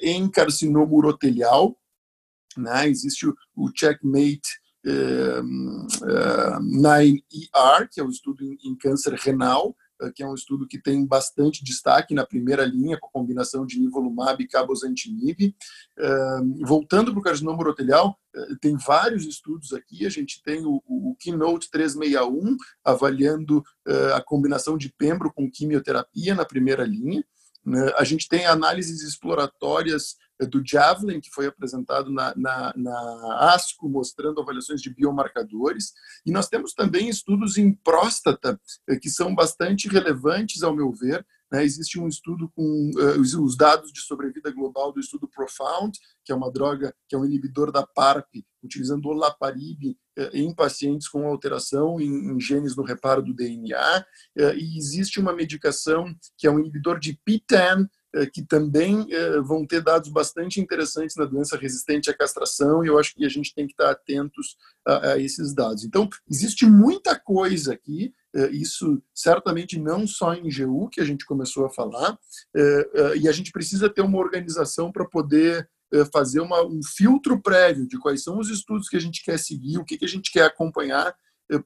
em 0.00 0.28
carcinoma 0.28 0.92
urotelial, 0.92 1.76
né? 2.56 2.88
existe 2.88 3.26
o, 3.26 3.34
o 3.56 3.70
Checkmate 3.74 4.48
9ER, 6.60 7.88
que 7.90 8.00
é 8.00 8.04
o 8.04 8.10
estudo 8.10 8.44
em, 8.44 8.56
em 8.64 8.76
câncer 8.76 9.14
renal, 9.14 9.74
eh, 9.74 9.83
que 10.14 10.22
é 10.22 10.26
um 10.26 10.34
estudo 10.34 10.66
que 10.66 10.80
tem 10.80 11.06
bastante 11.06 11.64
destaque 11.64 12.14
na 12.14 12.26
primeira 12.26 12.64
linha, 12.64 12.98
com 12.98 13.08
combinação 13.08 13.64
de 13.66 13.80
nivolumab 13.80 14.42
e 14.42 14.48
cabozantinib. 14.48 15.54
Eh, 15.98 16.40
voltando 16.62 17.12
para 17.12 17.20
o 17.20 17.22
carcinoma 17.22 17.60
urotelial, 17.60 18.18
eh, 18.34 18.54
tem 18.60 18.76
vários 18.76 19.24
estudos 19.24 19.72
aqui. 19.72 20.06
A 20.06 20.10
gente 20.10 20.42
tem 20.42 20.64
o, 20.64 20.82
o 20.86 21.16
Keynote 21.18 21.70
361, 21.70 22.56
avaliando 22.84 23.62
a 24.14 24.20
combinação 24.22 24.78
de 24.78 24.88
pembro 24.88 25.32
com 25.32 25.50
quimioterapia 25.50 26.34
na 26.34 26.44
primeira 26.44 26.84
linha. 26.84 27.22
Né? 27.64 27.92
A 27.96 28.04
gente 28.04 28.28
tem 28.28 28.46
análises 28.46 29.02
exploratórias 29.02 30.16
do 30.40 30.62
Javelin, 30.64 31.20
que 31.20 31.30
foi 31.30 31.46
apresentado 31.46 32.10
na, 32.10 32.34
na, 32.36 32.72
na, 32.76 33.52
ASCO, 33.54 33.88
mostrando 33.88 34.40
avaliações 34.40 34.80
de 34.80 34.92
biomarcadores. 34.92 35.92
E 36.26 36.32
nós 36.32 36.48
temos 36.48 36.74
também 36.74 37.08
estudos 37.08 37.56
em 37.56 37.72
próstata, 37.72 38.60
eh, 38.88 38.96
que 38.96 39.08
são 39.08 39.34
bastante 39.34 39.88
relevantes, 39.88 40.62
ao 40.62 40.74
meu 40.74 40.92
ver. 40.92 41.24
Né? 41.52 41.64
Existe 41.64 42.00
um 42.00 42.08
estudo 42.08 42.50
com 42.54 42.90
uh, 42.96 43.20
os 43.20 43.56
dados 43.56 43.92
de 43.92 44.00
sobrevida 44.00 44.50
global 44.50 44.92
do 44.92 44.98
estudo 44.98 45.28
Profound, 45.28 45.96
que 46.24 46.32
é 46.32 46.34
uma 46.34 46.50
droga, 46.50 46.92
que 47.08 47.14
é 47.14 47.18
um 47.18 47.24
inibidor 47.24 47.70
da 47.70 47.86
PARP, 47.86 48.44
utilizando 48.62 49.06
olaparib 49.06 49.96
uh, 50.18 50.30
em 50.32 50.52
pacientes 50.52 51.06
com 51.06 51.28
alteração 51.28 52.00
em, 52.00 52.40
genes 52.40 52.74
no 52.74 52.82
reparo 52.82 53.22
do 53.22 53.32
DNA. 53.32 54.04
E 54.56 54.76
existe 54.76 55.20
uma 55.20 55.32
medicação 55.32 56.12
que 56.36 56.46
é 56.46 56.50
um 56.50 56.58
inibidor 56.58 56.98
de 56.98 57.16
PTEN, 57.24 57.84
é, 57.84 57.88
que 58.32 58.42
também 58.42 59.06
é, 59.10 59.40
vão 59.40 59.66
ter 59.66 59.82
dados 59.82 60.08
bastante 60.08 60.60
interessantes 60.60 61.16
na 61.16 61.24
doença 61.24 61.56
resistente 61.56 62.10
à 62.10 62.14
castração, 62.14 62.84
e 62.84 62.88
eu 62.88 62.98
acho 62.98 63.14
que 63.14 63.24
a 63.24 63.28
gente 63.28 63.54
tem 63.54 63.66
que 63.66 63.72
estar 63.72 63.90
atentos 63.90 64.56
a, 64.86 65.18
esses 65.18 65.52
dados. 65.52 65.84
Então, 65.84 66.08
existe 66.30 66.64
muita 66.64 67.18
coisa 67.18 67.72
aqui, 67.72 68.12
é, 68.34 68.50
isso 68.50 69.02
certamente 69.14 69.78
não 69.78 70.06
só 70.06 70.34
em 70.34 70.48
GU, 70.48 70.88
que 70.88 71.00
a 71.00 71.04
gente 71.04 71.26
começou 71.26 71.66
a 71.66 71.70
falar, 71.70 72.18
e 73.16 73.28
a 73.28 73.32
gente 73.32 73.50
precisa 73.50 73.88
ter 73.88 74.02
uma 74.02 74.18
organização 74.18 74.92
para 74.92 75.04
poder 75.04 75.68
fazer 76.12 76.40
uma, 76.40 76.64
um 76.64 76.80
filtro 76.82 77.40
prévio 77.40 77.86
de 77.86 77.98
quais 77.98 78.22
são 78.22 78.38
os 78.38 78.50
estudos 78.50 78.88
que 78.88 78.96
a 78.96 79.00
gente 79.00 79.22
quer 79.22 79.38
seguir, 79.38 79.78
o 79.78 79.84
que 79.84 79.98
a 80.04 80.08
gente 80.08 80.30
quer 80.30 80.44
acompanhar, 80.44 81.14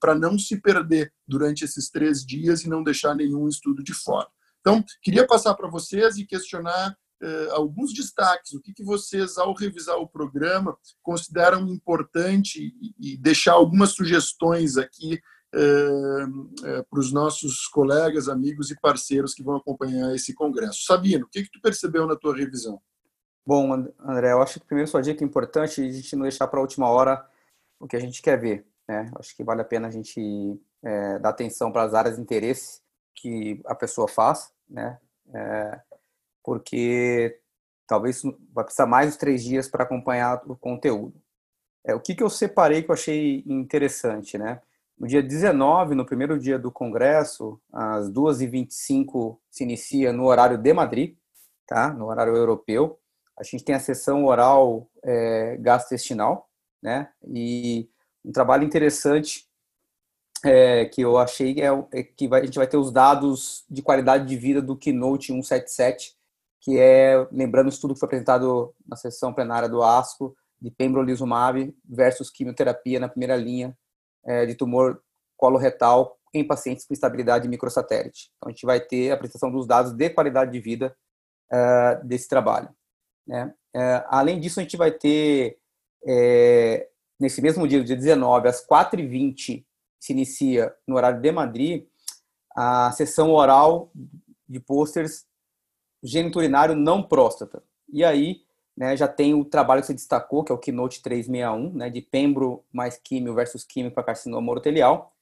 para 0.00 0.14
não 0.14 0.38
se 0.38 0.60
perder 0.60 1.12
durante 1.26 1.64
esses 1.64 1.90
três 1.90 2.24
dias 2.24 2.62
e 2.62 2.68
não 2.68 2.82
deixar 2.82 3.14
nenhum 3.14 3.48
estudo 3.48 3.82
de 3.82 3.94
fora. 3.94 4.28
Então, 4.60 4.84
queria 5.02 5.26
passar 5.26 5.54
para 5.54 5.68
vocês 5.68 6.18
e 6.18 6.26
questionar 6.26 6.96
eh, 7.20 7.48
alguns 7.50 7.92
destaques, 7.92 8.52
o 8.52 8.60
que, 8.60 8.72
que 8.72 8.84
vocês, 8.84 9.38
ao 9.38 9.52
revisar 9.52 9.96
o 9.96 10.08
programa, 10.08 10.76
consideram 11.02 11.68
importante 11.68 12.72
e, 13.00 13.16
deixar 13.16 13.52
algumas 13.54 13.90
sugestões 13.90 14.76
aqui 14.76 15.20
eh, 15.54 16.26
eh, 16.64 16.84
para 16.88 17.00
os 17.00 17.12
nossos 17.12 17.66
colegas, 17.66 18.28
amigos 18.28 18.70
e 18.70 18.78
parceiros 18.80 19.34
que 19.34 19.42
vão 19.42 19.56
acompanhar 19.56 20.14
esse 20.14 20.32
congresso. 20.32 20.84
Sabino, 20.84 21.26
o 21.26 21.28
que, 21.28 21.42
que 21.42 21.50
tu 21.50 21.60
percebeu 21.60 22.06
na 22.06 22.14
tua 22.14 22.36
revisão? 22.36 22.80
Bom, 23.44 23.72
André, 23.98 24.32
eu 24.32 24.42
acho 24.42 24.60
que 24.60 24.66
primeiro 24.66 24.90
sua 24.90 25.00
dica 25.00 25.24
é 25.24 25.26
importante 25.26 25.80
a 25.80 25.90
gente 25.90 26.14
não 26.14 26.22
deixar 26.22 26.46
para 26.46 26.60
a 26.60 26.62
última 26.62 26.88
hora 26.88 27.26
o 27.80 27.88
que 27.88 27.96
a 27.96 28.00
gente 28.00 28.20
quer 28.22 28.38
ver. 28.38 28.66
Né? 28.86 29.10
Acho 29.18 29.34
que 29.34 29.42
vale 29.42 29.62
a 29.62 29.64
pena 29.64 29.88
a 29.88 29.90
gente 29.90 30.60
é, 30.84 31.18
dar 31.18 31.30
atenção 31.30 31.72
para 31.72 31.82
as 31.82 31.94
áreas 31.94 32.16
de 32.16 32.22
interesse 32.22 32.80
que 33.20 33.60
a 33.66 33.74
pessoa 33.74 34.08
faz, 34.08 34.52
né? 34.68 34.98
É, 35.34 35.80
porque 36.42 37.40
talvez 37.86 38.22
vai 38.52 38.64
precisar 38.64 38.86
mais 38.86 39.12
de 39.12 39.18
três 39.18 39.42
dias 39.42 39.68
para 39.68 39.84
acompanhar 39.84 40.42
o 40.46 40.56
conteúdo. 40.56 41.20
É, 41.84 41.94
o 41.94 42.00
que, 42.00 42.14
que 42.14 42.22
eu 42.22 42.30
separei 42.30 42.82
que 42.82 42.90
eu 42.90 42.94
achei 42.94 43.42
interessante, 43.46 44.36
né? 44.36 44.60
No 44.98 45.06
dia 45.06 45.22
19, 45.22 45.94
no 45.94 46.04
primeiro 46.04 46.38
dia 46.38 46.58
do 46.58 46.72
congresso, 46.72 47.60
às 47.72 48.10
2h25 48.10 49.38
se 49.50 49.62
inicia 49.62 50.12
no 50.12 50.24
horário 50.24 50.58
de 50.58 50.72
Madrid, 50.72 51.16
tá? 51.66 51.92
No 51.92 52.06
horário 52.06 52.36
europeu. 52.36 52.98
A 53.38 53.44
gente 53.44 53.64
tem 53.64 53.74
a 53.74 53.80
sessão 53.80 54.24
oral 54.24 54.90
é, 55.04 55.56
gastrointestinal, 55.60 56.48
né? 56.82 57.10
E 57.24 57.88
um 58.24 58.32
trabalho 58.32 58.64
interessante 58.64 59.47
é, 60.44 60.84
que 60.86 61.00
eu 61.00 61.18
achei 61.18 61.60
é, 61.60 61.68
é 61.92 62.02
que 62.02 62.28
vai, 62.28 62.40
a 62.40 62.44
gente 62.44 62.58
vai 62.58 62.66
ter 62.66 62.76
os 62.76 62.90
dados 62.90 63.64
de 63.68 63.82
qualidade 63.82 64.26
de 64.26 64.36
vida 64.36 64.62
do 64.62 64.76
Keynote 64.76 65.26
177, 65.26 66.16
que 66.60 66.78
é, 66.78 67.26
lembrando 67.32 67.66
o 67.66 67.70
estudo 67.70 67.94
que 67.94 68.00
foi 68.00 68.06
apresentado 68.06 68.74
na 68.86 68.96
sessão 68.96 69.32
plenária 69.32 69.68
do 69.68 69.82
ASCO, 69.82 70.36
de 70.60 70.70
pembrolizumab 70.70 71.74
versus 71.88 72.30
quimioterapia 72.30 72.98
na 72.98 73.08
primeira 73.08 73.36
linha 73.36 73.76
é, 74.24 74.44
de 74.44 74.54
tumor 74.54 75.00
coloretal 75.36 76.18
em 76.34 76.44
pacientes 76.44 76.84
com 76.84 76.92
estabilidade 76.92 77.48
microsatélite. 77.48 78.30
Então, 78.36 78.48
a 78.48 78.52
gente 78.52 78.66
vai 78.66 78.80
ter 78.80 79.10
a 79.10 79.14
apresentação 79.14 79.50
dos 79.50 79.66
dados 79.66 79.92
de 79.92 80.10
qualidade 80.10 80.50
de 80.50 80.60
vida 80.60 80.94
é, 81.50 82.00
desse 82.04 82.28
trabalho. 82.28 82.68
Né? 83.26 83.54
É, 83.74 84.04
além 84.08 84.40
disso, 84.40 84.60
a 84.60 84.62
gente 84.62 84.76
vai 84.76 84.90
ter, 84.90 85.58
é, 86.06 86.88
nesse 87.18 87.40
mesmo 87.40 87.66
dia, 87.66 87.82
dia 87.82 87.96
19, 87.96 88.48
às 88.48 88.66
4h20, 88.66 89.64
se 89.98 90.12
inicia 90.12 90.74
no 90.86 90.96
horário 90.96 91.20
de 91.20 91.32
Madrid 91.32 91.86
a 92.54 92.90
sessão 92.92 93.32
oral 93.32 93.92
de 94.48 94.58
pôsteres 94.58 95.26
geniturinário 96.02 96.74
não 96.74 97.02
próstata. 97.02 97.62
E 97.88 98.04
aí, 98.04 98.42
né, 98.76 98.96
já 98.96 99.08
tem 99.08 99.34
o 99.34 99.44
trabalho 99.44 99.80
que 99.80 99.88
você 99.88 99.94
destacou, 99.94 100.44
que 100.44 100.52
é 100.52 100.54
o 100.54 100.58
Keynote 100.58 101.02
361, 101.02 101.72
né, 101.76 101.90
de 101.90 102.00
pembro 102.00 102.64
mais 102.72 102.96
químio 102.96 103.34
versus 103.34 103.64
químio 103.64 103.90
para 103.90 104.04
carcinoma 104.04 104.50
urotelial. 104.52 105.14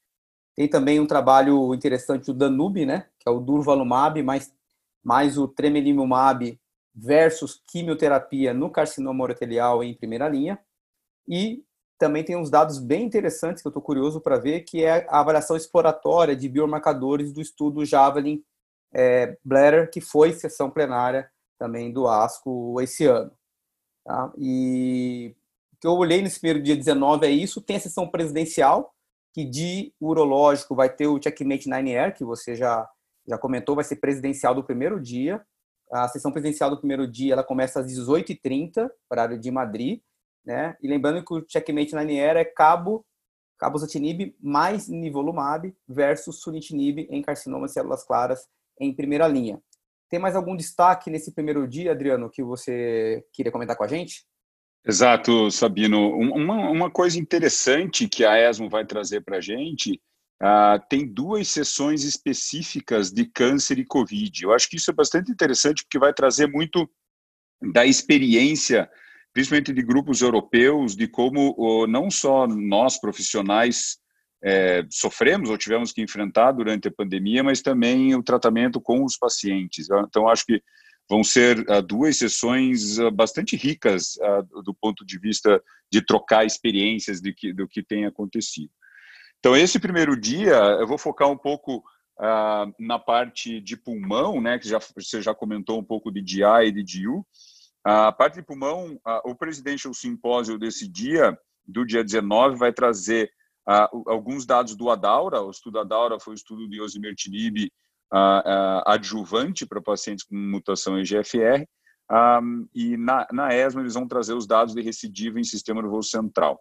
Tem 0.55 0.67
também 0.67 0.99
um 0.99 1.05
trabalho 1.05 1.73
interessante 1.73 2.25
do 2.25 2.33
Danube, 2.33 2.85
né, 2.85 3.07
que 3.19 3.27
é 3.27 3.31
o 3.31 3.39
Durvalumab 3.39 4.21
mais, 4.23 4.53
mais 5.03 5.37
o 5.37 5.47
Tremelimumab 5.47 6.59
versus 6.93 7.61
quimioterapia 7.67 8.53
no 8.53 8.71
carcinoma 8.71 9.23
urotelial 9.23 9.83
em 9.83 9.93
primeira 9.93 10.27
linha. 10.27 10.59
E 11.27 11.63
também 11.97 12.23
tem 12.23 12.35
uns 12.35 12.49
dados 12.49 12.79
bem 12.79 13.05
interessantes 13.05 13.61
que 13.61 13.67
eu 13.67 13.71
estou 13.71 13.81
curioso 13.81 14.21
para 14.21 14.37
ver, 14.37 14.61
que 14.61 14.83
é 14.83 15.05
a 15.09 15.19
avaliação 15.19 15.55
exploratória 15.57 16.35
de 16.35 16.47
biomarcadores 16.47 17.31
do 17.33 17.41
estudo 17.41 17.85
Javelin 17.85 18.43
é, 18.93 19.37
Bladder, 19.43 19.89
que 19.89 19.99
foi 19.99 20.33
sessão 20.33 20.69
plenária 20.69 21.29
também 21.57 21.91
do 21.91 22.07
ASCO 22.07 22.79
esse 22.81 23.05
ano. 23.05 23.31
Tá? 24.05 24.31
E 24.37 25.35
o 25.73 25.77
que 25.79 25.87
eu 25.87 25.93
olhei 25.93 26.21
nesse 26.21 26.39
primeiro 26.39 26.63
dia 26.63 26.75
19 26.75 27.25
é 27.25 27.29
isso, 27.29 27.61
tem 27.61 27.77
a 27.77 27.79
sessão 27.79 28.07
presidencial, 28.07 28.93
que 29.33 29.43
de 29.43 29.93
urológico 29.99 30.75
vai 30.75 30.89
ter 30.89 31.07
o 31.07 31.21
Checkmate 31.21 31.69
9R, 31.69 32.13
que 32.13 32.23
você 32.23 32.55
já, 32.55 32.89
já 33.27 33.37
comentou, 33.37 33.75
vai 33.75 33.83
ser 33.83 33.97
presidencial 33.97 34.55
do 34.55 34.63
primeiro 34.63 34.99
dia. 34.99 35.45
A 35.91 36.07
sessão 36.07 36.31
presidencial 36.31 36.69
do 36.69 36.77
primeiro 36.77 37.07
dia 37.07 37.33
ela 37.33 37.43
começa 37.43 37.79
às 37.79 37.87
18h30, 37.87 38.89
horário 39.09 39.39
de 39.39 39.51
Madrid, 39.51 40.01
né? 40.47 40.75
E 40.81 40.87
lembrando 40.87 41.23
que 41.23 41.33
o 41.33 41.45
Checkmate 41.47 41.93
9 41.93 42.19
Air 42.19 42.37
é 42.37 42.45
cabo 42.45 43.05
cabozantinib 43.59 44.35
mais 44.41 44.87
nivolumab 44.87 45.75
versus 45.87 46.41
sunitinib 46.41 47.07
em 47.09 47.21
carcinoma 47.21 47.65
de 47.65 47.73
células 47.73 48.03
claras 48.05 48.47
em 48.79 48.95
primeira 48.95 49.27
linha. 49.27 49.61
Tem 50.09 50.19
mais 50.19 50.35
algum 50.35 50.55
destaque 50.55 51.09
nesse 51.09 51.33
primeiro 51.33 51.67
dia, 51.67 51.91
Adriano, 51.91 52.29
que 52.29 52.41
você 52.41 53.25
queria 53.33 53.51
comentar 53.51 53.75
com 53.75 53.83
a 53.83 53.87
gente? 53.87 54.25
Exato, 54.85 55.51
Sabino. 55.51 56.11
Uma, 56.15 56.69
uma 56.69 56.89
coisa 56.89 57.19
interessante 57.19 58.07
que 58.07 58.23
a 58.23 58.49
ESMO 58.49 58.69
vai 58.69 58.85
trazer 58.85 59.21
para 59.21 59.37
a 59.37 59.41
gente 59.41 59.99
Uh, 60.41 60.77
tem 60.87 61.07
duas 61.07 61.47
sessões 61.47 62.03
específicas 62.03 63.11
de 63.11 63.25
câncer 63.25 63.79
e 63.79 63.85
Covid. 63.85 64.43
Eu 64.43 64.53
acho 64.53 64.69
que 64.69 64.75
isso 64.75 64.91
é 64.91 64.93
bastante 64.93 65.31
interessante 65.31 65.83
porque 65.83 65.97
vai 65.97 66.13
trazer 66.13 66.45
muito 66.45 66.87
da 67.73 67.85
experiência, 67.85 68.87
principalmente 69.37 69.71
de 69.71 69.83
grupos 69.83 70.21
europeus, 70.21 70.95
de 70.95 71.07
como 71.07 71.85
não 71.85 72.09
só 72.09 72.47
nós 72.47 72.99
profissionais 72.99 73.99
é, 74.43 74.83
sofremos 74.89 75.51
ou 75.51 75.57
tivemos 75.59 75.91
que 75.91 76.01
enfrentar 76.01 76.53
durante 76.53 76.87
a 76.87 76.91
pandemia, 76.91 77.43
mas 77.43 77.61
também 77.61 78.15
o 78.15 78.23
tratamento 78.23 78.81
com 78.81 79.05
os 79.05 79.15
pacientes. 79.15 79.89
Então, 80.07 80.27
acho 80.27 80.43
que 80.43 80.59
vão 81.07 81.23
ser 81.23 81.59
uh, 81.69 81.83
duas 81.83 82.17
sessões 82.17 82.97
uh, 82.97 83.11
bastante 83.11 83.55
ricas 83.55 84.15
do 84.65 84.73
ponto 84.73 85.05
de 85.05 85.19
vista 85.19 85.61
de 85.91 86.03
trocar 86.03 86.43
experiências 86.43 87.21
de 87.21 87.31
que, 87.31 87.53
do 87.53 87.67
que 87.67 87.83
tem 87.83 88.07
acontecido. 88.07 88.71
Então, 89.37 89.55
esse 89.55 89.77
primeiro 89.77 90.19
dia, 90.19 90.55
eu 90.79 90.87
vou 90.87 90.97
focar 90.97 91.29
um 91.29 91.37
pouco 91.37 91.83
na 92.79 92.97
parte 92.97 93.61
de 93.61 93.77
pulmão, 93.77 94.41
né, 94.41 94.57
que 94.57 94.67
já, 94.67 94.79
você 94.95 95.21
já 95.21 95.35
comentou 95.35 95.79
um 95.79 95.83
pouco 95.83 96.11
de 96.11 96.23
DI 96.23 96.41
e 96.65 96.71
de 96.71 96.83
DIU. 96.83 97.23
A 97.89 98.11
parte 98.11 98.33
de 98.33 98.43
pulmão, 98.43 98.99
o 99.23 99.33
Presidential 99.33 99.93
Symposium 99.93 100.57
desse 100.57 100.89
dia, 100.89 101.39
do 101.65 101.85
dia 101.85 102.03
19, 102.03 102.57
vai 102.57 102.73
trazer 102.73 103.31
alguns 104.05 104.45
dados 104.45 104.75
do 104.75 104.89
ADAURA. 104.89 105.41
O 105.41 105.49
estudo 105.49 105.79
ADAURA 105.79 106.19
foi 106.19 106.33
o 106.33 106.35
estudo 106.35 106.67
de 106.67 106.81
osimertinib 106.81 107.71
adjuvante 108.85 109.65
para 109.65 109.81
pacientes 109.81 110.25
com 110.25 110.35
mutação 110.35 110.99
EGFR. 110.99 111.65
E 112.75 112.97
na, 112.97 113.25
na 113.31 113.55
ESMA 113.55 113.79
eles 113.79 113.93
vão 113.93 114.05
trazer 114.05 114.33
os 114.33 114.45
dados 114.45 114.73
de 114.73 114.81
recidiva 114.81 115.39
em 115.39 115.45
sistema 115.45 115.81
nervoso 115.81 116.09
central. 116.09 116.59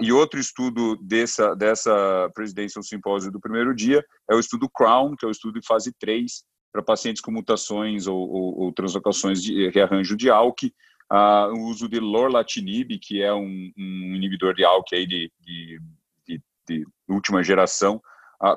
E 0.00 0.10
outro 0.10 0.40
estudo 0.40 0.96
dessa, 0.96 1.54
dessa 1.54 2.28
Presidential 2.34 2.82
Symposium 2.82 3.30
do 3.30 3.38
primeiro 3.38 3.72
dia 3.72 4.04
é 4.28 4.34
o 4.34 4.40
estudo 4.40 4.68
CROWN, 4.68 5.14
que 5.16 5.24
é 5.24 5.28
o 5.28 5.32
estudo 5.32 5.60
de 5.60 5.64
fase 5.64 5.92
3 6.00 6.42
para 6.72 6.82
pacientes 6.82 7.20
com 7.20 7.30
mutações 7.30 8.06
ou, 8.06 8.18
ou, 8.18 8.60
ou 8.60 8.72
translocações 8.72 9.42
de 9.42 9.68
rearranjo 9.70 10.16
de 10.16 10.30
ALK, 10.30 10.72
o 11.10 11.68
uso 11.68 11.88
de 11.88 11.98
lorlatinib, 11.98 12.98
que 12.98 13.20
é 13.20 13.32
um, 13.34 13.72
um 13.76 14.14
inibidor 14.14 14.54
de 14.54 14.64
ALK 14.64 14.94
aí 14.94 15.06
de, 15.06 15.32
de, 15.40 15.80
de, 16.26 16.42
de 16.68 16.86
última 17.08 17.42
geração, 17.42 18.00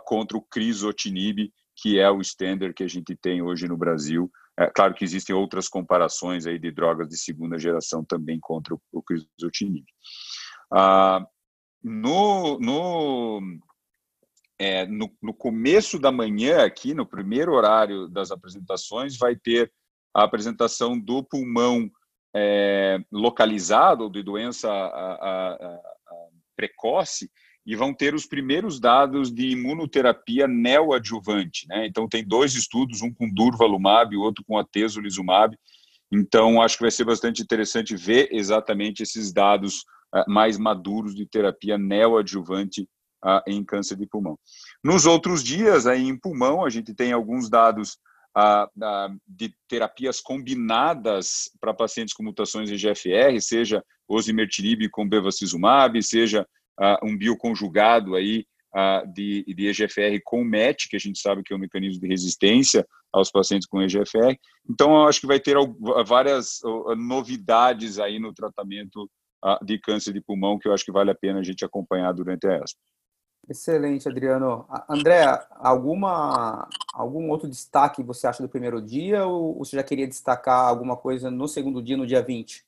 contra 0.06 0.38
o 0.38 0.42
crisotinib, 0.42 1.52
que 1.76 2.00
é 2.00 2.10
o 2.10 2.22
standard 2.22 2.74
que 2.74 2.84
a 2.84 2.88
gente 2.88 3.16
tem 3.16 3.42
hoje 3.42 3.68
no 3.68 3.78
Brasil. 3.78 4.32
É 4.58 4.68
claro 4.68 4.94
que 4.94 5.04
existem 5.04 5.36
outras 5.36 5.68
comparações 5.68 6.46
aí 6.46 6.60
de 6.60 6.72
drogas 6.72 7.10
de 7.10 7.18
segunda 7.18 7.58
geração 7.58 8.06
também 8.06 8.40
contra 8.40 8.76
o, 8.76 8.82
o 8.92 9.02
crisotinib. 9.02 9.84
Ah, 10.72 11.26
no, 11.84 12.60
no, 12.60 13.42
é, 14.60 14.86
no, 14.86 15.12
no, 15.22 15.34
começo 15.34 16.00
da 16.00 16.12
manhã, 16.12 16.64
aqui, 16.64 16.94
no 16.94 17.06
primeiro 17.06 17.54
horário 17.54 18.08
das 18.08 18.32
apresentações, 18.32 19.18
vai 19.18 19.36
ter 19.36 19.72
a 20.14 20.24
apresentação 20.24 21.00
do 21.00 21.24
pulmão 21.24 21.90
é, 22.36 23.00
localizado, 23.12 24.10
de 24.10 24.22
doença 24.24 24.70
a, 24.72 25.14
a, 25.14 25.54
a, 25.54 25.80
precoce, 26.56 27.30
e 27.66 27.76
vão 27.76 27.94
ter 27.94 28.14
os 28.14 28.26
primeiros 28.26 28.80
dados 28.80 29.32
de 29.32 29.50
imunoterapia 29.50 30.48
neoadjuvante. 30.48 31.66
Né? 31.68 31.88
Então, 31.88 32.08
tem 32.08 32.26
dois 32.26 32.56
estudos, 32.56 33.02
um 33.02 33.14
com 33.14 33.30
durvalumab 33.30 34.14
e 34.14 34.18
outro 34.18 34.44
com 34.46 34.58
atezolizumab. 34.58 35.58
Então, 36.12 36.62
acho 36.62 36.78
que 36.78 36.84
vai 36.84 36.92
ser 36.92 37.06
bastante 37.06 37.42
interessante 37.42 37.96
ver 37.96 38.28
exatamente 38.32 39.02
esses 39.02 39.32
dados 39.32 39.86
eh, 40.14 40.26
mais 40.28 40.58
maduros 40.58 41.16
de 41.16 41.26
terapia 41.26 41.78
neoadjuvante 41.78 42.88
ah, 43.24 43.42
em 43.48 43.64
câncer 43.64 43.96
de 43.96 44.06
pulmão. 44.06 44.38
Nos 44.84 45.06
outros 45.06 45.42
dias, 45.42 45.88
aí 45.88 46.04
em 46.04 46.18
pulmão, 46.18 46.66
a 46.66 46.70
gente 46.70 46.94
tem 46.94 47.14
alguns 47.14 47.50
dados 47.50 47.98
ah, 48.36 48.68
ah, 48.82 49.10
de 49.26 49.56
terapias 49.68 50.20
combinadas 50.20 51.50
para 51.62 51.74
pacientes 51.74 52.14
com 52.14 52.22
mutações 52.22 52.70
EGFR, 52.70 53.40
seja 53.40 53.82
osimertinib 54.10 54.90
com 54.90 55.08
bevacizumab, 55.08 56.02
seja 56.04 56.46
um 57.04 57.16
bioconjugado 57.16 58.16
aí 58.16 58.46
de, 59.14 59.46
de 59.48 59.68
EGFR 59.68 60.20
com 60.26 60.44
MET, 60.44 60.90
que 60.90 60.96
a 60.96 61.00
gente 61.00 61.20
sabe 61.20 61.44
que 61.44 61.54
é 61.54 61.56
um 61.56 61.60
mecanismo 61.60 62.02
de 62.02 62.08
resistência 62.08 62.86
aos 63.14 63.32
pacientes 63.32 63.68
com 63.68 63.82
EGFR. 63.82 64.36
Então, 64.68 64.92
eu 64.96 65.08
acho 65.08 65.22
que 65.22 65.28
vai 65.28 65.40
ter 65.40 65.56
várias 66.06 66.60
novidades 66.98 68.00
aí 68.00 68.20
no 68.20 68.34
tratamento 68.34 69.08
de 69.64 69.78
câncer 69.78 70.14
de 70.14 70.22
pulmão 70.22 70.58
que 70.58 70.68
eu 70.68 70.74
acho 70.74 70.84
que 70.84 70.92
vale 70.92 71.12
a 71.12 71.16
pena 71.16 71.40
a 71.40 71.44
gente 71.44 71.64
acompanhar 71.64 72.12
durante 72.12 72.48
a 72.48 72.58
ESP. 72.58 72.78
Excelente, 73.50 74.08
Adriano. 74.08 74.66
André, 74.90 75.26
alguma, 75.52 76.68
algum 76.94 77.30
outro 77.30 77.50
destaque 77.50 78.02
você 78.02 78.26
acha 78.26 78.42
do 78.42 78.48
primeiro 78.48 78.82
dia 78.82 79.26
ou 79.26 79.58
você 79.58 79.76
já 79.76 79.84
queria 79.84 80.08
destacar 80.08 80.68
alguma 80.68 80.96
coisa 80.96 81.30
no 81.30 81.48
segundo 81.48 81.82
dia, 81.82 81.98
no 81.98 82.08
dia 82.08 82.22
20? 82.22 82.66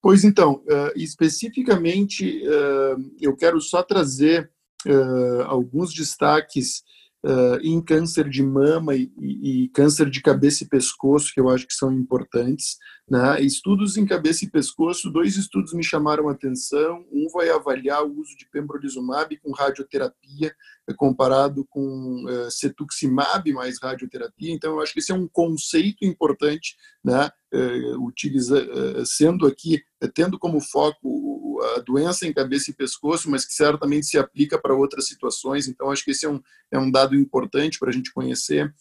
Pois 0.00 0.22
então, 0.22 0.62
uh, 0.66 0.92
especificamente, 0.94 2.40
uh, 2.46 3.16
eu 3.20 3.36
quero 3.36 3.60
só 3.60 3.82
trazer 3.82 4.50
uh, 4.86 5.42
alguns 5.46 5.92
destaques 5.92 6.84
uh, 7.26 7.58
em 7.60 7.80
câncer 7.82 8.28
de 8.28 8.42
mama 8.42 8.94
e, 8.94 9.10
e, 9.18 9.68
câncer 9.70 10.08
de 10.08 10.22
cabeça 10.22 10.62
e 10.62 10.68
pescoço, 10.68 11.32
que 11.34 11.40
eu 11.40 11.48
acho 11.48 11.66
que 11.66 11.74
são 11.74 11.92
importantes. 11.92 12.76
Né? 13.08 13.40
Estudos 13.40 13.96
em 13.96 14.06
cabeça 14.06 14.44
e 14.44 14.50
pescoço, 14.50 15.10
dois 15.10 15.36
estudos 15.36 15.72
me 15.72 15.82
chamaram 15.82 16.28
a 16.28 16.32
atenção. 16.32 17.04
Um 17.12 17.28
vai 17.32 17.50
avaliar 17.50 18.04
o 18.04 18.20
uso 18.20 18.36
de 18.36 18.48
pembrolizumab 18.48 19.36
com 19.38 19.52
radioterapia 19.52 20.54
eh, 20.88 20.94
comparado 20.96 21.66
com 21.68 22.24
uh, 22.24 22.50
cetuximab 22.50 23.52
mais 23.52 23.78
radioterapia. 23.82 24.52
Então, 24.52 24.74
eu 24.74 24.80
acho 24.80 24.92
que 24.92 25.00
esse 25.00 25.12
é 25.12 25.14
um 25.14 25.28
conceito 25.28 26.04
importante, 26.04 26.76
né? 27.04 27.30
Uh, 27.56 28.04
utiliza, 28.04 28.62
uh, 28.62 29.06
sendo 29.06 29.46
aqui, 29.46 29.82
tendo 30.14 30.38
como 30.38 30.60
foco 30.60 31.58
a 31.76 31.80
doença 31.80 32.26
em 32.26 32.32
cabeça 32.32 32.70
e 32.70 32.74
pescoço, 32.74 33.30
mas 33.30 33.46
que 33.46 33.54
certamente 33.54 34.06
se 34.06 34.18
aplica 34.18 34.60
para 34.60 34.74
outras 34.74 35.06
situações. 35.06 35.66
Então, 35.66 35.90
acho 35.90 36.04
que 36.04 36.10
esse 36.10 36.26
é 36.26 36.28
um, 36.28 36.40
é 36.70 36.78
um 36.78 36.90
dado 36.90 37.14
importante 37.14 37.78
para 37.78 37.88
a 37.88 37.92
gente 37.92 38.12
conhecer. 38.12 38.74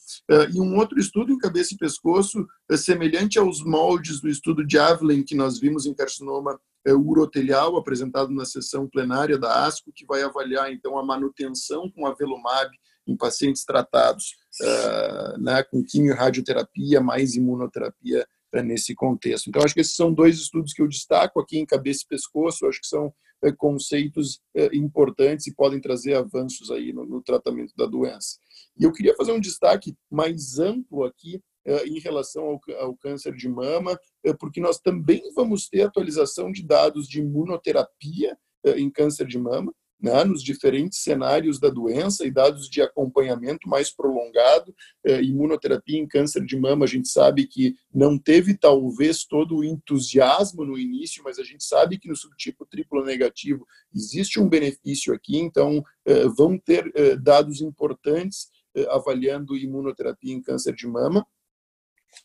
E 0.53 0.59
um 0.59 0.75
outro 0.75 0.99
estudo 0.99 1.31
em 1.31 1.37
cabeça 1.37 1.73
e 1.73 1.77
pescoço, 1.77 2.45
semelhante 2.75 3.39
aos 3.39 3.63
moldes 3.63 4.19
do 4.19 4.27
estudo 4.27 4.65
de 4.65 4.77
Avelin 4.77 5.23
que 5.23 5.35
nós 5.35 5.57
vimos 5.57 5.85
em 5.85 5.93
carcinoma 5.93 6.59
urotelial, 6.85 7.77
apresentado 7.77 8.29
na 8.31 8.43
sessão 8.43 8.89
plenária 8.89 9.37
da 9.37 9.65
ASCO, 9.65 9.93
que 9.95 10.05
vai 10.05 10.21
avaliar, 10.21 10.69
então, 10.69 10.99
a 10.99 11.05
manutenção 11.05 11.89
com 11.89 12.05
avelumab 12.05 12.69
em 13.07 13.15
pacientes 13.15 13.63
tratados 13.63 14.35
uh, 14.61 15.41
né, 15.41 15.63
com 15.63 15.83
quimio 15.83 16.15
radioterapia 16.15 16.99
mais 17.01 17.35
imunoterapia 17.35 18.27
nesse 18.53 18.95
contexto. 18.95 19.47
Então, 19.47 19.61
acho 19.63 19.73
que 19.73 19.81
esses 19.81 19.95
são 19.95 20.13
dois 20.13 20.37
estudos 20.37 20.73
que 20.73 20.81
eu 20.81 20.87
destaco 20.87 21.39
aqui 21.39 21.57
em 21.57 21.65
cabeça 21.65 22.03
e 22.03 22.07
pescoço, 22.07 22.65
acho 22.67 22.79
que 22.79 22.87
são 22.87 23.13
é, 23.43 23.51
conceitos 23.51 24.39
é, 24.55 24.75
importantes 24.75 25.45
e 25.45 25.53
podem 25.53 25.79
trazer 25.79 26.15
avanços 26.15 26.71
aí 26.71 26.93
no, 26.93 27.05
no, 27.05 27.21
tratamento 27.21 27.73
da 27.75 27.85
doença. 27.85 28.37
E 28.79 28.83
eu 28.83 28.91
queria 28.91 29.15
fazer 29.15 29.33
um 29.33 29.39
destaque 29.39 29.95
mais 30.09 30.57
amplo 30.57 31.03
aqui 31.03 31.41
é, 31.65 31.85
em 31.85 31.99
relação 31.99 32.43
ao, 32.45 32.59
ao, 32.79 32.95
câncer 32.95 33.35
de 33.35 33.47
mama, 33.47 33.99
porque 34.39 34.59
nós 34.59 34.79
também 34.79 35.21
vamos 35.35 35.67
ter 35.67 35.81
atualização 35.81 36.51
de 36.51 36.65
dados 36.65 37.07
de 37.07 37.19
imunoterapia 37.19 38.37
em 38.77 38.89
câncer 38.89 39.27
de 39.27 39.37
mama, 39.37 39.71
né, 40.05 40.23
nos 40.23 40.43
diferentes 40.43 40.99
cenários 40.99 41.59
da 41.59 41.67
doença 41.67 42.27
e 42.27 42.31
dados 42.31 42.69
de 42.69 42.79
acompanhamento 42.79 43.67
mais 43.67 43.89
prolongado. 43.89 44.73
Eh, 45.03 45.23
imunoterapia 45.23 45.97
em 45.97 46.07
câncer 46.07 46.45
de 46.45 46.55
mama, 46.55 46.85
a 46.85 46.87
gente 46.87 47.07
sabe 47.07 47.47
que 47.47 47.73
não 47.91 48.15
teve 48.15 48.55
talvez 48.55 49.25
todo 49.25 49.57
o 49.57 49.63
entusiasmo 49.63 50.63
no 50.63 50.77
início, 50.77 51.23
mas 51.23 51.39
a 51.39 51.43
gente 51.43 51.63
sabe 51.63 51.97
que 51.97 52.07
no 52.07 52.15
subtipo 52.15 52.67
triplo 52.67 53.03
negativo 53.03 53.65
existe 53.93 54.39
um 54.39 54.47
benefício 54.47 55.11
aqui, 55.11 55.37
então 55.37 55.83
eh, 56.05 56.27
vão 56.27 56.55
ter 56.55 56.91
eh, 56.93 57.15
dados 57.15 57.59
importantes 57.59 58.53
avaliando 58.89 59.55
imunoterapia 59.55 60.33
em 60.33 60.41
câncer 60.41 60.75
de 60.75 60.85
mama. 60.85 61.25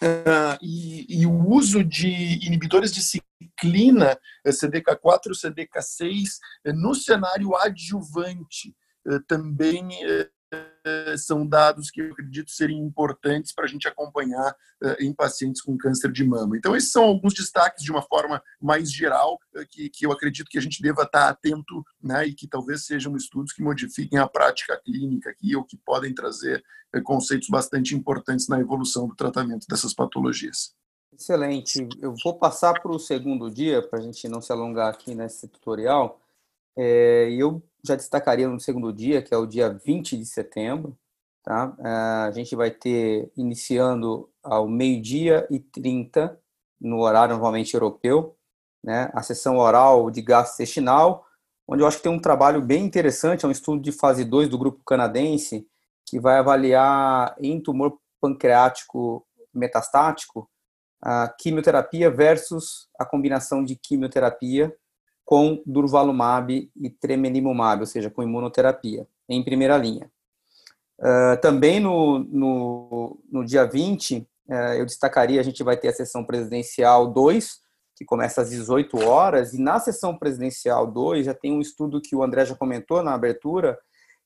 Uh, 0.02 0.56
e, 0.62 1.22
e, 1.22 1.26
o 1.26 1.48
uso 1.48 1.84
de 1.84 2.08
inibidores 2.46 2.92
de 2.92 3.02
ciclina, 3.02 4.18
CDK4, 4.46 5.32
CDK6, 5.32 6.38
no 6.74 6.94
cenário 6.94 7.54
adjuvante, 7.56 8.74
também 9.26 9.88
são 11.18 11.46
dados 11.46 11.90
que 11.90 12.00
eu 12.00 12.12
acredito 12.12 12.50
serem 12.50 12.78
importantes 12.78 13.52
para 13.52 13.64
a 13.64 13.68
gente 13.68 13.86
acompanhar 13.86 14.54
em 14.98 15.12
pacientes 15.12 15.60
com 15.60 15.76
câncer 15.76 16.10
de 16.10 16.24
mama. 16.24 16.56
Então, 16.56 16.74
esses 16.74 16.90
são 16.90 17.04
alguns 17.04 17.34
destaques 17.34 17.84
de 17.84 17.90
uma 17.92 18.02
forma 18.02 18.42
mais 18.60 18.90
geral 18.90 19.38
que, 19.70 19.90
que 19.90 20.06
eu 20.06 20.12
acredito 20.12 20.48
que 20.48 20.58
a 20.58 20.62
gente 20.62 20.82
deva 20.82 21.02
estar 21.02 21.28
atento 21.28 21.84
né, 22.02 22.26
e 22.26 22.34
que 22.34 22.48
talvez 22.48 22.86
sejam 22.86 23.14
estudos 23.16 23.52
que 23.52 23.62
modifiquem 23.62 24.18
a 24.18 24.26
prática 24.26 24.80
clínica 24.82 25.30
aqui 25.30 25.54
ou 25.54 25.64
que 25.64 25.76
podem 25.76 26.14
trazer 26.14 26.62
conceitos 27.04 27.48
bastante 27.48 27.94
importantes 27.94 28.48
na 28.48 28.58
evolução 28.58 29.06
do 29.06 29.14
tratamento 29.14 29.66
dessas 29.68 29.94
patologias. 29.94 30.74
Excelente. 31.12 31.86
Eu 32.00 32.14
vou 32.24 32.38
passar 32.38 32.80
para 32.80 32.90
o 32.90 32.98
segundo 32.98 33.50
dia, 33.50 33.82
para 33.82 33.98
a 33.98 34.02
gente 34.02 34.26
não 34.28 34.40
se 34.40 34.50
alongar 34.50 34.88
aqui 34.88 35.14
nesse 35.14 35.46
tutorial. 35.48 36.20
É, 36.76 37.30
eu 37.30 37.62
já 37.84 37.96
destacaria 37.96 38.48
no 38.48 38.60
segundo 38.60 38.92
dia, 38.92 39.22
que 39.22 39.34
é 39.34 39.36
o 39.36 39.46
dia 39.46 39.70
20 39.70 40.16
de 40.16 40.26
setembro. 40.26 40.96
Tá? 41.42 41.74
É, 41.80 41.88
a 42.28 42.30
gente 42.32 42.54
vai 42.54 42.70
ter, 42.70 43.30
iniciando 43.36 44.28
ao 44.42 44.68
meio-dia 44.68 45.46
e 45.50 45.58
30, 45.58 46.38
no 46.80 47.00
horário 47.00 47.34
normalmente 47.34 47.74
europeu, 47.74 48.36
né, 48.82 49.10
a 49.12 49.22
sessão 49.22 49.58
oral 49.58 50.10
de 50.10 50.22
gastrointestinal, 50.22 51.26
onde 51.68 51.82
eu 51.82 51.86
acho 51.86 51.98
que 51.98 52.02
tem 52.02 52.12
um 52.12 52.20
trabalho 52.20 52.62
bem 52.62 52.84
interessante, 52.84 53.44
é 53.44 53.48
um 53.48 53.52
estudo 53.52 53.80
de 53.82 53.92
fase 53.92 54.24
2 54.24 54.48
do 54.48 54.58
grupo 54.58 54.82
canadense, 54.84 55.66
que 56.06 56.18
vai 56.18 56.38
avaliar 56.38 57.36
em 57.38 57.60
tumor 57.60 57.98
pancreático 58.20 59.26
metastático 59.52 60.48
a 61.02 61.28
quimioterapia 61.28 62.10
versus 62.10 62.88
a 62.98 63.04
combinação 63.04 63.64
de 63.64 63.76
quimioterapia 63.76 64.74
com 65.30 65.62
durvalumab 65.64 66.68
e 66.74 66.90
tremelimumab, 66.90 67.82
ou 67.82 67.86
seja, 67.86 68.10
com 68.10 68.20
imunoterapia, 68.20 69.06
em 69.28 69.44
primeira 69.44 69.78
linha. 69.78 70.10
Uh, 70.98 71.40
também 71.40 71.78
no, 71.78 72.18
no, 72.18 73.22
no, 73.30 73.44
dia 73.44 73.64
20, 73.64 74.26
uh, 74.48 74.52
eu 74.76 74.84
destacaria, 74.84 75.38
a 75.38 75.44
gente 75.44 75.62
vai 75.62 75.76
ter 75.76 75.86
a 75.86 75.92
sessão 75.92 76.24
presidencial 76.24 77.06
2, 77.06 77.60
que 77.94 78.04
começa 78.04 78.42
às 78.42 78.50
18 78.50 79.06
horas, 79.06 79.54
e 79.54 79.62
na 79.62 79.78
sessão 79.78 80.18
presidencial 80.18 80.84
2 80.84 81.26
já 81.26 81.34
tem 81.34 81.52
um 81.52 81.60
estudo 81.60 82.02
que 82.02 82.16
o 82.16 82.24
André 82.24 82.44
já 82.44 82.56
comentou 82.56 83.00
na 83.00 83.14
abertura, 83.14 83.78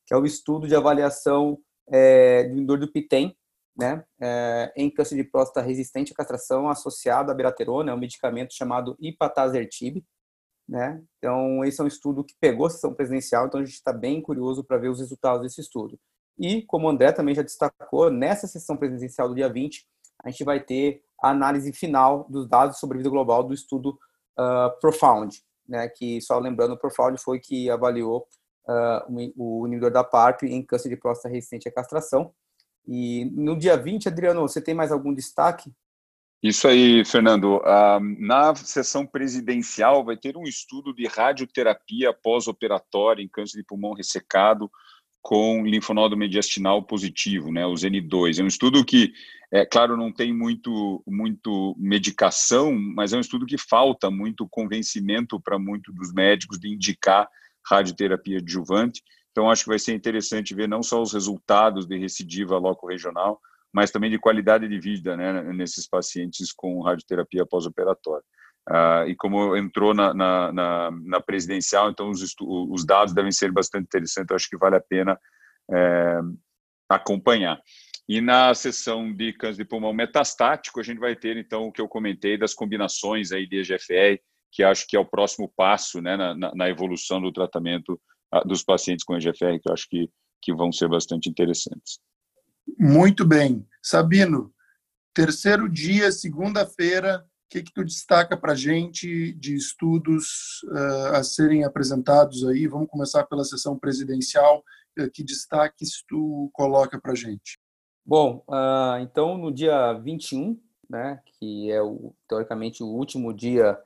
que 0.07 0.13
é 0.13 0.17
o 0.17 0.25
estudo 0.25 0.67
de 0.67 0.75
avaliação 0.75 1.59
é, 1.87 2.45
do 2.45 2.57
indor 2.57 2.79
do 2.79 2.91
PITEM, 2.91 3.37
né, 3.77 4.03
é, 4.19 4.73
em 4.75 4.89
câncer 4.89 5.15
de 5.15 5.23
próstata 5.23 5.61
resistente 5.61 6.13
à 6.13 6.15
castração 6.15 6.67
associado 6.67 7.29
à 7.29 7.35
beraterona, 7.35 7.91
é 7.91 7.93
um 7.93 7.99
medicamento 7.99 8.55
chamado 8.55 8.97
ipatazertib, 8.99 10.03
né? 10.67 11.01
Então, 11.17 11.63
esse 11.63 11.79
é 11.79 11.83
um 11.83 11.87
estudo 11.87 12.23
que 12.23 12.35
pegou 12.39 12.67
a 12.67 12.69
sessão 12.69 12.93
presidencial, 12.93 13.47
então 13.47 13.59
a 13.59 13.65
gente 13.65 13.75
está 13.75 13.93
bem 13.93 14.21
curioso 14.21 14.63
para 14.63 14.77
ver 14.77 14.89
os 14.89 14.99
resultados 14.99 15.41
desse 15.41 15.61
estudo. 15.61 15.99
E, 16.37 16.63
como 16.63 16.87
o 16.87 16.89
André 16.89 17.11
também 17.11 17.35
já 17.35 17.41
destacou, 17.41 18.09
nessa 18.09 18.47
sessão 18.47 18.75
presidencial 18.75 19.29
do 19.29 19.35
dia 19.35 19.51
20, 19.51 19.87
a 20.23 20.29
gente 20.29 20.43
vai 20.43 20.59
ter 20.59 21.03
a 21.21 21.29
análise 21.29 21.71
final 21.71 22.25
dos 22.29 22.47
dados 22.47 22.77
sobre 22.77 22.97
vida 22.97 23.09
global 23.09 23.43
do 23.43 23.53
estudo 23.53 23.97
uh, 24.37 24.79
Profound, 24.81 25.41
né? 25.67 25.87
que, 25.87 26.19
só 26.21 26.37
lembrando, 26.39 26.73
o 26.73 26.77
Profound 26.77 27.21
foi 27.21 27.39
que 27.39 27.69
avaliou 27.69 28.27
uh, 28.67 29.31
o 29.37 29.65
inibidor 29.67 29.91
da 29.91 30.03
PARP 30.03 30.43
em 30.43 30.63
câncer 30.63 30.89
de 30.89 30.97
próstata 30.97 31.33
resistente 31.33 31.69
à 31.69 31.71
castração, 31.71 32.33
e 32.87 33.25
no 33.33 33.57
dia 33.57 33.75
20, 33.75 34.07
Adriano, 34.07 34.41
você 34.41 34.61
tem 34.61 34.75
mais 34.75 34.91
algum 34.91 35.13
destaque? 35.13 35.73
Isso 36.47 36.67
aí, 36.67 37.03
Fernando. 37.03 37.57
Uh, 37.57 37.99
na 38.19 38.53
sessão 38.53 39.03
presidencial 39.03 40.05
vai 40.05 40.15
ter 40.15 40.37
um 40.37 40.43
estudo 40.43 40.93
de 40.93 41.07
radioterapia 41.07 42.13
pós-operatória 42.13 43.23
em 43.23 43.27
câncer 43.27 43.57
de 43.57 43.65
pulmão 43.65 43.93
ressecado 43.93 44.69
com 45.23 45.65
linfonodo 45.65 46.15
mediastinal 46.15 46.83
positivo, 46.83 47.51
né, 47.51 47.65
o 47.65 47.73
ZN2. 47.73 48.39
É 48.39 48.43
um 48.43 48.47
estudo 48.47 48.85
que, 48.85 49.11
é 49.51 49.65
claro, 49.65 49.97
não 49.97 50.13
tem 50.13 50.31
muito, 50.31 51.01
muito 51.07 51.75
medicação, 51.79 52.71
mas 52.95 53.11
é 53.11 53.17
um 53.17 53.21
estudo 53.21 53.47
que 53.47 53.57
falta 53.57 54.11
muito 54.11 54.47
convencimento 54.47 55.41
para 55.41 55.57
muitos 55.57 55.95
dos 55.95 56.13
médicos 56.13 56.59
de 56.59 56.71
indicar 56.71 57.27
radioterapia 57.67 58.37
adjuvante. 58.37 59.01
Então, 59.31 59.49
acho 59.49 59.63
que 59.63 59.69
vai 59.69 59.79
ser 59.79 59.95
interessante 59.95 60.53
ver 60.53 60.69
não 60.69 60.83
só 60.83 61.01
os 61.01 61.11
resultados 61.11 61.87
de 61.87 61.97
recidiva 61.97 62.59
loco-regional, 62.59 63.41
mas 63.75 63.91
também 63.91 64.09
de 64.09 64.17
qualidade 64.17 64.69
de 64.69 64.79
vida 64.79 65.17
né, 65.17 65.43
nesses 65.51 65.85
pacientes 65.85 66.53
com 66.53 66.81
radioterapia 66.81 67.45
pós-operatória. 67.45 68.23
Uh, 68.69 69.09
e 69.09 69.15
como 69.17 69.53
entrou 69.57 69.93
na, 69.93 70.13
na, 70.13 70.51
na, 70.53 70.91
na 70.91 71.19
presidencial, 71.19 71.89
então 71.89 72.09
os, 72.09 72.33
os, 72.39 72.85
dados 72.85 73.13
devem 73.13 73.33
ser 73.33 73.51
bastante 73.51 73.83
interessantes, 73.83 74.29
eu 74.29 74.35
acho 74.37 74.49
que 74.49 74.57
vale 74.57 74.77
a 74.77 74.81
pena 74.81 75.19
é, 75.69 76.19
acompanhar. 76.87 77.61
E 78.07 78.21
na 78.21 78.53
sessão 78.53 79.13
de 79.13 79.33
câncer 79.33 79.63
de 79.63 79.69
pulmão 79.69 79.93
metastático, 79.93 80.79
a 80.79 80.83
gente 80.83 80.99
vai 80.99 81.13
ter, 81.13 81.35
então, 81.35 81.67
o 81.67 81.71
que 81.71 81.81
eu 81.81 81.87
comentei 81.87 82.37
das 82.37 82.53
combinações 82.53 83.33
aí 83.33 83.45
de 83.45 83.57
EGFR, 83.57 84.21
que 84.53 84.63
acho 84.63 84.87
que 84.87 84.95
é 84.95 84.99
o 84.99 85.05
próximo 85.05 85.51
passo 85.53 86.01
né, 86.01 86.15
na, 86.15 86.55
na 86.55 86.69
evolução 86.69 87.19
do 87.21 87.31
tratamento 87.31 87.99
dos 88.45 88.63
pacientes 88.63 89.03
com 89.03 89.17
EGFR, 89.17 89.59
que 89.61 89.69
eu 89.69 89.73
acho 89.73 89.87
que, 89.89 90.09
que 90.41 90.53
vão 90.53 90.71
ser 90.71 90.87
bastante 90.87 91.29
interessantes. 91.29 91.99
Muito 92.77 93.25
bem. 93.25 93.65
Sabino, 93.81 94.53
terceiro 95.13 95.69
dia, 95.69 96.11
segunda-feira, 96.11 97.25
o 97.45 97.49
que, 97.49 97.63
que 97.63 97.73
tu 97.73 97.85
destaca 97.85 98.35
para 98.35 98.51
a 98.51 98.55
gente 98.55 99.31
de 99.33 99.55
estudos 99.55 100.61
uh, 100.65 101.15
a 101.15 101.23
serem 101.23 101.63
apresentados 101.63 102.45
aí? 102.45 102.67
Vamos 102.67 102.89
começar 102.89 103.23
pela 103.25 103.45
sessão 103.45 103.79
presidencial. 103.79 104.61
Uh, 104.99 105.09
que 105.09 105.23
destaques 105.23 106.03
tu 106.05 106.49
coloca 106.51 106.99
para 106.99 107.13
a 107.13 107.15
gente? 107.15 107.57
Bom, 108.05 108.43
uh, 108.49 108.99
então 108.99 109.37
no 109.37 109.53
dia 109.53 109.93
21, 109.93 110.59
né, 110.89 111.21
que 111.39 111.71
é 111.71 111.81
o, 111.81 112.13
teoricamente 112.27 112.83
o 112.83 112.87
último 112.87 113.33
dia 113.33 113.77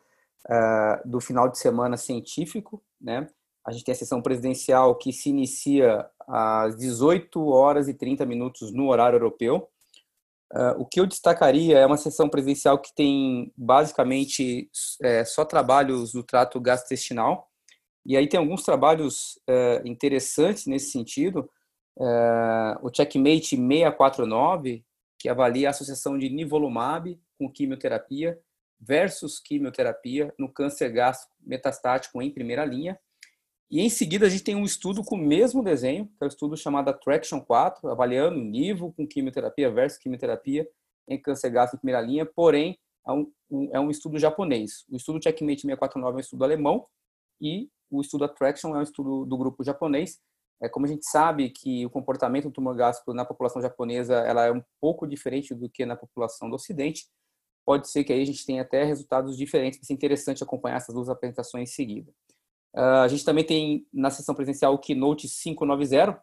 do 1.06 1.20
final 1.20 1.48
de 1.48 1.60
semana 1.60 1.96
científico, 1.96 2.84
né, 3.00 3.30
a 3.70 3.72
gente 3.72 3.84
tem 3.84 3.92
a 3.92 3.96
sessão 3.96 4.20
presidencial 4.20 4.96
que 4.96 5.14
se 5.14 5.30
inicia 5.30 6.04
às 6.28 6.76
18 6.76 7.48
horas 7.50 7.88
e 7.88 7.94
30 7.94 8.26
minutos 8.26 8.74
no 8.74 8.90
horário 8.90 9.18
europeu. 9.18 9.70
Uh, 10.52 10.82
o 10.82 10.86
que 10.88 11.00
eu 11.00 11.06
destacaria 11.06 11.78
é 11.78 11.86
uma 11.86 11.96
sessão 11.96 12.28
presidencial 12.28 12.80
que 12.80 12.92
tem 12.96 13.54
basicamente 13.56 14.72
é, 15.04 15.24
só 15.24 15.46
trabalhos 15.46 16.14
do 16.14 16.24
trato 16.24 16.60
gastrointestinal. 16.60 17.48
E 18.04 18.18
aí 18.18 18.28
tem 18.28 18.40
alguns 18.40 18.64
trabalhos 18.64 19.40
é, 19.48 19.84
interessantes 19.86 20.66
nesse 20.66 20.90
sentido. 20.90 21.48
É, 22.00 22.76
o 22.82 22.90
Checkmate 22.92 23.56
649, 23.56 24.84
que 25.20 25.30
avalia 25.30 25.68
a 25.68 25.70
associação 25.70 26.18
de 26.18 26.28
nivolumab 26.28 27.22
com 27.38 27.52
quimioterapia 27.52 28.40
versus 28.80 29.40
quimioterapia 29.40 30.34
no 30.40 30.52
câncer 30.52 30.90
gástrico 30.90 31.36
metastático 31.40 32.20
em 32.20 32.32
primeira 32.32 32.66
linha. 32.66 33.00
E 33.72 33.82
em 33.82 33.90
seguida 33.90 34.26
a 34.26 34.30
gente 34.30 34.44
tem 34.44 34.56
um 34.56 34.66
estudo 34.66 35.04
com 35.04 35.16
o 35.16 35.20
mesmo 35.20 35.64
desenho, 35.64 36.08
que 36.08 36.14
é 36.22 36.24
o 36.24 36.26
um 36.26 36.28
estudo 36.28 36.58
chamado 36.58 36.90
Attraction 36.90 37.40
4, 37.40 37.88
avaliando 37.90 38.40
nível 38.40 38.92
com 38.92 39.08
quimioterapia 39.08 39.70
versus 39.70 40.00
quimioterapia 40.00 40.68
em 41.08 41.22
câncer 41.22 41.52
gástrico 41.52 41.78
em 41.78 41.82
primeira 41.82 42.02
linha, 42.02 42.26
porém 42.26 42.80
é 43.08 43.12
um, 43.12 43.32
um, 43.50 43.70
é 43.72 43.80
um 43.80 43.92
estudo 43.92 44.18
japonês. 44.18 44.86
O 44.90 44.96
estudo 44.96 45.22
Checkmate 45.22 45.62
649 45.62 46.14
é 46.14 46.18
um 46.18 46.20
estudo 46.20 46.44
alemão 46.44 46.88
e 47.40 47.70
o 47.92 48.02
estudo 48.02 48.26
Attraction 48.26 48.76
é 48.76 48.80
um 48.80 48.84
estudo 48.84 49.26
do 49.26 49.38
grupo 49.38 49.64
japonês. 49.64 50.20
É 50.62 50.68
como 50.68 50.86
a 50.86 50.90
gente 50.90 51.06
sabe 51.08 51.50
que 51.50 51.86
o 51.86 51.90
comportamento 51.90 52.46
do 52.46 52.52
tumor 52.52 52.76
gástrico 52.76 53.14
na 53.14 53.24
população 53.24 53.62
japonesa 53.62 54.16
ela 54.16 54.46
é 54.46 54.52
um 54.52 54.64
pouco 54.82 55.08
diferente 55.08 55.54
do 55.54 55.70
que 55.70 55.86
na 55.86 55.96
população 55.96 56.50
do 56.50 56.56
Ocidente. 56.56 57.08
Pode 57.66 57.90
ser 57.90 58.04
que 58.04 58.12
aí 58.12 58.22
a 58.22 58.26
gente 58.26 58.46
tenha 58.46 58.64
até 58.64 58.84
resultados 58.84 59.38
diferentes. 59.38 59.80
Vai 59.80 59.86
ser 59.86 59.94
interessante 59.94 60.44
acompanhar 60.44 60.78
essas 60.78 60.94
duas 60.94 61.08
apresentações 61.08 61.70
em 61.70 61.74
seguida. 61.74 62.12
Uh, 62.76 63.02
a 63.04 63.08
gente 63.08 63.26
também 63.26 63.44
tem 63.44 63.88
na 63.92 64.10
sessão 64.10 64.36
presencial 64.36 64.74
o 64.74 64.78
Keynote 64.78 65.28
590, 65.28 66.22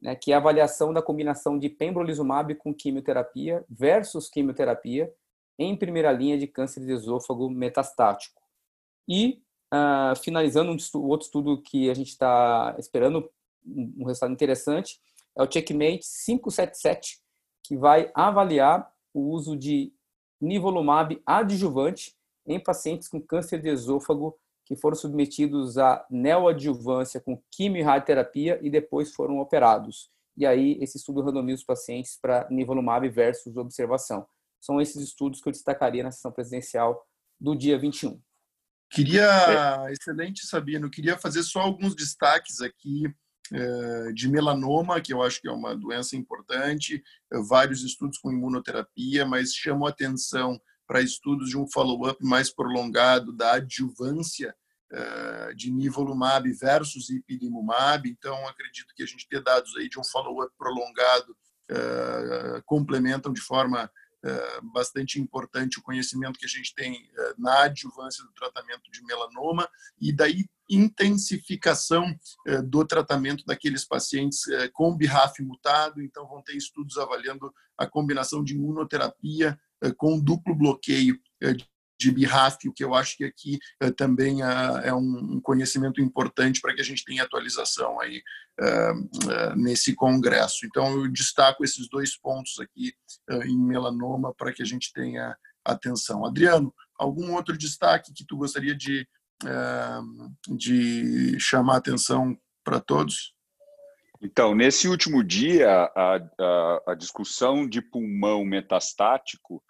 né, 0.00 0.14
que 0.14 0.30
é 0.30 0.34
a 0.34 0.38
avaliação 0.38 0.92
da 0.92 1.02
combinação 1.02 1.58
de 1.58 1.68
pembrolizumab 1.68 2.54
com 2.54 2.72
quimioterapia 2.72 3.64
versus 3.68 4.28
quimioterapia 4.28 5.12
em 5.58 5.76
primeira 5.76 6.12
linha 6.12 6.38
de 6.38 6.46
câncer 6.46 6.84
de 6.86 6.92
esôfago 6.92 7.50
metastático. 7.50 8.40
E, 9.08 9.42
uh, 9.74 10.14
finalizando, 10.22 10.70
um 10.70 10.76
estudo, 10.76 11.08
outro 11.08 11.26
estudo 11.26 11.60
que 11.60 11.90
a 11.90 11.94
gente 11.94 12.10
está 12.10 12.76
esperando, 12.78 13.28
um 13.66 14.04
resultado 14.04 14.32
interessante, 14.32 15.00
é 15.36 15.42
o 15.42 15.50
Checkmate 15.50 16.06
577, 16.26 17.18
que 17.64 17.76
vai 17.76 18.10
avaliar 18.14 18.88
o 19.12 19.30
uso 19.30 19.56
de 19.56 19.92
nivolumab 20.40 21.20
adjuvante 21.26 22.16
em 22.46 22.60
pacientes 22.60 23.08
com 23.08 23.20
câncer 23.20 23.60
de 23.60 23.68
esôfago 23.68 24.38
que 24.68 24.76
foram 24.76 24.94
submetidos 24.94 25.78
à 25.78 26.06
neoadjuvância 26.10 27.18
com 27.20 27.42
quimio 27.50 27.80
e 27.80 27.82
radioterapia 27.82 28.60
e 28.62 28.68
depois 28.68 29.14
foram 29.14 29.38
operados. 29.38 30.10
E 30.36 30.44
aí, 30.44 30.78
esse 30.82 30.98
estudo 30.98 31.22
randomiza 31.22 31.60
os 31.60 31.64
pacientes 31.64 32.18
para 32.20 32.46
nivolumab 32.50 33.08
versus 33.08 33.56
observação. 33.56 34.26
São 34.60 34.78
esses 34.78 35.02
estudos 35.02 35.40
que 35.40 35.48
eu 35.48 35.52
destacaria 35.52 36.02
na 36.02 36.10
sessão 36.10 36.30
presidencial 36.30 37.02
do 37.40 37.56
dia 37.56 37.78
21. 37.78 38.20
Queria, 38.90 39.86
é. 39.88 39.92
excelente 39.92 40.46
Sabino, 40.46 40.90
queria 40.90 41.16
fazer 41.16 41.42
só 41.42 41.60
alguns 41.60 41.94
destaques 41.94 42.60
aqui 42.60 43.04
de 44.14 44.28
melanoma, 44.28 45.00
que 45.00 45.14
eu 45.14 45.22
acho 45.22 45.40
que 45.40 45.48
é 45.48 45.50
uma 45.50 45.74
doença 45.74 46.14
importante, 46.14 47.02
vários 47.48 47.82
estudos 47.82 48.18
com 48.18 48.30
imunoterapia, 48.30 49.24
mas 49.24 49.54
chamo 49.54 49.86
atenção 49.86 50.60
para 50.88 51.02
estudos 51.02 51.50
de 51.50 51.58
um 51.58 51.70
follow-up 51.70 52.18
mais 52.24 52.50
prolongado 52.50 53.30
da 53.30 53.52
adjuvância 53.52 54.56
de 55.54 55.70
nivolumab 55.70 56.50
versus 56.54 57.10
ipilimumab. 57.10 58.08
Então, 58.08 58.48
acredito 58.48 58.94
que 58.96 59.02
a 59.02 59.06
gente 59.06 59.28
ter 59.28 59.42
dados 59.42 59.76
aí 59.76 59.86
de 59.86 60.00
um 60.00 60.04
follow-up 60.04 60.50
prolongado 60.56 61.36
complementam 62.64 63.30
de 63.30 63.42
forma 63.42 63.90
bastante 64.72 65.20
importante 65.20 65.78
o 65.78 65.82
conhecimento 65.82 66.38
que 66.38 66.46
a 66.46 66.48
gente 66.48 66.74
tem 66.74 67.06
na 67.36 67.64
adjuvância 67.64 68.24
do 68.24 68.32
tratamento 68.32 68.90
de 68.90 69.04
melanoma 69.04 69.68
e 70.00 70.10
daí 70.10 70.46
intensificação 70.70 72.04
do 72.64 72.84
tratamento 72.84 73.44
daqueles 73.44 73.84
pacientes 73.84 74.40
com 74.72 74.96
BRAF 74.96 75.42
mutado. 75.42 76.00
Então, 76.00 76.26
vão 76.26 76.42
ter 76.42 76.56
estudos 76.56 76.96
avaliando 76.96 77.52
a 77.76 77.86
combinação 77.86 78.42
de 78.42 78.54
imunoterapia 78.54 79.60
com 79.96 80.18
duplo 80.18 80.54
bloqueio 80.54 81.18
de 82.00 82.12
BRAF, 82.12 82.68
o 82.68 82.72
que 82.72 82.84
eu 82.84 82.94
acho 82.94 83.16
que 83.16 83.24
aqui 83.24 83.58
uh, 83.82 83.92
também 83.92 84.40
é 84.84 84.94
um 84.94 85.40
conhecimento 85.40 86.00
importante 86.00 86.60
para 86.60 86.72
que 86.74 86.80
a 86.80 86.84
gente 86.84 87.04
tenha 87.04 87.24
atualização 87.24 88.00
aí 88.00 88.22
nesse 89.56 89.94
congresso. 89.94 90.66
Então, 90.66 91.04
eu 91.04 91.08
destaco 91.08 91.64
esses 91.64 91.88
dois 91.88 92.16
pontos 92.16 92.58
aqui 92.58 92.92
em 93.44 93.56
melanoma 93.56 94.34
para 94.34 94.52
que 94.52 94.62
a 94.62 94.66
gente 94.66 94.92
tenha 94.92 95.36
atenção. 95.64 96.24
Adriano, 96.24 96.74
algum 96.98 97.34
outro 97.34 97.56
destaque 97.56 98.12
que 98.12 98.24
tu 98.26 98.36
gostaria 98.36 98.74
de, 98.74 99.08
de 100.48 101.38
chamar 101.38 101.76
atenção 101.76 102.36
para 102.64 102.80
todos? 102.80 103.34
Então, 104.20 104.54
nesse 104.54 104.88
último 104.88 105.22
dia, 105.22 105.70
a, 105.70 106.16
a, 106.16 106.82
a 106.88 106.94
discussão 106.94 107.68
de 107.68 107.80
pulmão 107.80 108.44
metastático 108.44 109.62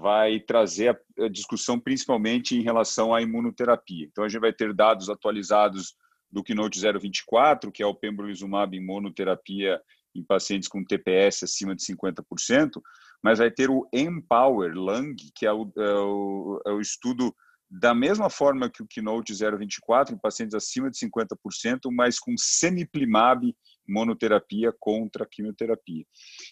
vai 0.00 0.40
trazer 0.40 1.00
a 1.18 1.28
discussão 1.28 1.78
principalmente 1.78 2.56
em 2.56 2.62
relação 2.62 3.14
à 3.14 3.22
imunoterapia. 3.22 4.06
Então, 4.10 4.24
a 4.24 4.28
gente 4.28 4.40
vai 4.40 4.52
ter 4.52 4.72
dados 4.72 5.08
atualizados 5.08 5.94
do 6.30 6.42
Keynote 6.42 6.80
024, 6.80 7.70
que 7.70 7.82
é 7.82 7.86
o 7.86 7.94
pembrolizumab 7.94 8.76
em 8.76 8.84
monoterapia 8.84 9.80
em 10.14 10.22
pacientes 10.22 10.68
com 10.68 10.84
TPS 10.84 11.42
acima 11.42 11.74
de 11.74 11.82
50%, 11.84 12.80
mas 13.22 13.38
vai 13.38 13.50
ter 13.50 13.70
o 13.70 13.88
Empower 13.92 14.72
Lung, 14.74 15.14
que 15.34 15.46
é 15.46 15.52
o, 15.52 15.70
é 15.76 15.94
o, 15.94 16.62
é 16.66 16.70
o 16.70 16.80
estudo 16.80 17.34
da 17.70 17.94
mesma 17.94 18.28
forma 18.28 18.68
que 18.68 18.82
o 18.82 18.86
Keynote 18.86 19.32
024 19.32 20.14
em 20.14 20.18
pacientes 20.18 20.54
acima 20.54 20.90
de 20.90 20.98
50%, 20.98 21.90
mas 21.90 22.18
com 22.18 22.34
semiplimab 22.36 23.54
monoterapia 23.88 24.72
contra 24.78 25.26
quimioterapia. 25.26 26.04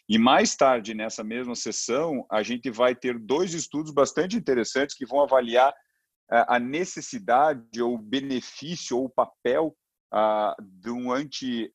E 0.09 0.19
mais 0.19 0.57
tarde, 0.57 0.95
nessa 0.95 1.23
mesma 1.23 1.55
sessão, 1.55 2.27
a 2.31 2.43
gente 2.43 2.71
vai 2.71 2.95
ter 2.95 3.19
dois 3.19 3.55
estudos 3.55 3.93
bastante 3.93 4.37
interessantes 4.37 4.97
que 4.97 5.07
vão 5.07 5.23
avaliar 5.23 5.73
é, 6.33 6.45
a 6.49 6.59
necessidade 6.59 7.83
ou 7.83 7.99
benefício 7.99 8.99
ou 8.99 9.09
papel 9.09 9.77
uh, 10.13 10.55
de 10.63 10.91
um 10.91 11.13
anti-VEGF, 11.13 11.73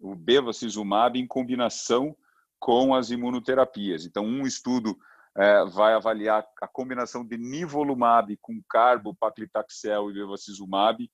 o 0.00 0.14
bevacizumab, 0.14 1.18
em 1.18 1.26
combinação 1.26 2.16
com 2.58 2.94
as 2.94 3.10
imunoterapias. 3.10 4.04
Então, 4.04 4.24
um 4.24 4.46
estudo 4.46 4.90
uh, 4.92 5.70
vai 5.70 5.94
avaliar 5.94 6.44
a 6.60 6.66
combinação 6.66 7.24
de 7.24 7.38
nivolumab 7.38 8.36
com 8.38 8.60
carbopaclitaxel 8.68 10.10
e 10.10 10.14
bevacizumab 10.14 11.04
ah, 11.04 11.08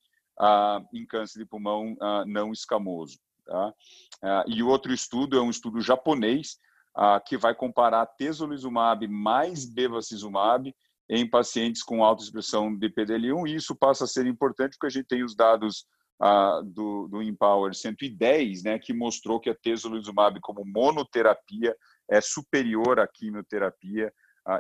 em 0.93 1.07
câncer 1.07 1.39
de 1.39 1.47
pulmão 1.47 1.97
não 2.27 2.53
escamoso. 2.53 3.19
Tá? 3.47 3.75
E 4.47 4.63
outro 4.63 4.93
estudo 4.93 5.37
é 5.37 5.43
um 5.43 5.51
estudo 5.51 5.81
japonês 5.81 6.59
que 7.27 7.37
vai 7.37 7.55
comparar 7.55 8.07
tesolizumab 8.07 9.07
mais 9.09 9.65
bevacizumab 9.65 10.75
em 11.09 11.29
pacientes 11.29 11.83
com 11.83 12.03
alta 12.03 12.23
expressão 12.23 12.75
de 12.75 12.89
PDL1 12.89 13.49
e 13.49 13.57
isso 13.57 13.75
passa 13.75 14.05
a 14.05 14.07
ser 14.07 14.27
importante 14.27 14.77
porque 14.79 14.87
a 14.87 14.91
gente 14.91 15.07
tem 15.07 15.23
os 15.23 15.35
dados 15.37 15.87
ah, 16.21 16.63
do, 16.65 17.09
do 17.09 17.23
Empower 17.23 17.75
110, 17.75 18.63
né, 18.63 18.79
que 18.79 18.95
mostrou 18.95 19.41
que 19.41 19.51
a 19.51 19.55
tesolizumab 19.55 20.39
como 20.41 20.65
monoterapia 20.65 21.77
é 22.09 22.21
superior 22.21 23.01
à 23.01 23.07
quimioterapia 23.07 24.13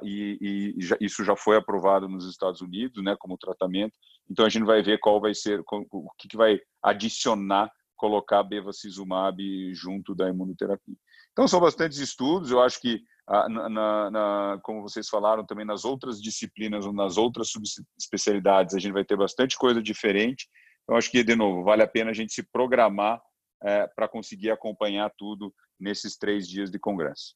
e, 0.03 0.75
e 0.79 0.81
já, 0.81 0.97
isso 1.01 1.25
já 1.25 1.37
foi 1.37 1.57
aprovado 1.57 2.09
nos 2.09 2.29
Estados 2.29 2.61
Unidos, 2.61 3.03
né, 3.05 3.14
como 3.18 3.37
tratamento. 3.37 3.92
Então 4.31 4.47
a 4.47 4.49
gente 4.49 4.64
vai 4.64 4.83
ver 4.83 4.99
qual 4.99 5.20
vai 5.20 5.35
ser, 5.35 5.61
o 5.61 6.11
que, 6.18 6.29
que 6.29 6.37
vai 6.37 6.59
adicionar 6.83 7.70
colocar 7.97 8.42
bevacizumab 8.42 9.38
junto 9.75 10.14
da 10.14 10.29
imunoterapia. 10.29 10.97
Então 11.33 11.47
são 11.49 11.61
bastantes 11.61 11.99
estudos. 11.99 12.51
Eu 12.51 12.61
acho 12.61 12.81
que 12.81 13.03
ah, 13.27 13.49
na, 13.49 13.68
na, 13.68 14.11
na, 14.11 14.61
como 14.62 14.83
vocês 14.83 15.09
falaram 15.09 15.44
também 15.44 15.64
nas 15.64 15.85
outras 15.85 16.20
disciplinas 16.20 16.85
ou 16.85 16.92
nas 16.92 17.16
outras 17.16 17.49
subespecialidades 17.49 18.75
a 18.75 18.79
gente 18.79 18.92
vai 18.92 19.05
ter 19.05 19.16
bastante 19.16 19.57
coisa 19.57 19.83
diferente. 19.83 20.49
Eu 20.88 20.97
acho 20.97 21.11
que 21.11 21.25
de 21.25 21.35
novo 21.35 21.64
vale 21.64 21.83
a 21.83 21.88
pena 21.88 22.11
a 22.11 22.14
gente 22.14 22.33
se 22.33 22.42
programar 22.42 23.20
é, 23.62 23.87
para 23.87 24.09
conseguir 24.09 24.51
acompanhar 24.51 25.11
tudo 25.16 25.53
nesses 25.81 26.16
três 26.16 26.47
dias 26.47 26.70
de 26.70 26.79
congresso. 26.79 27.33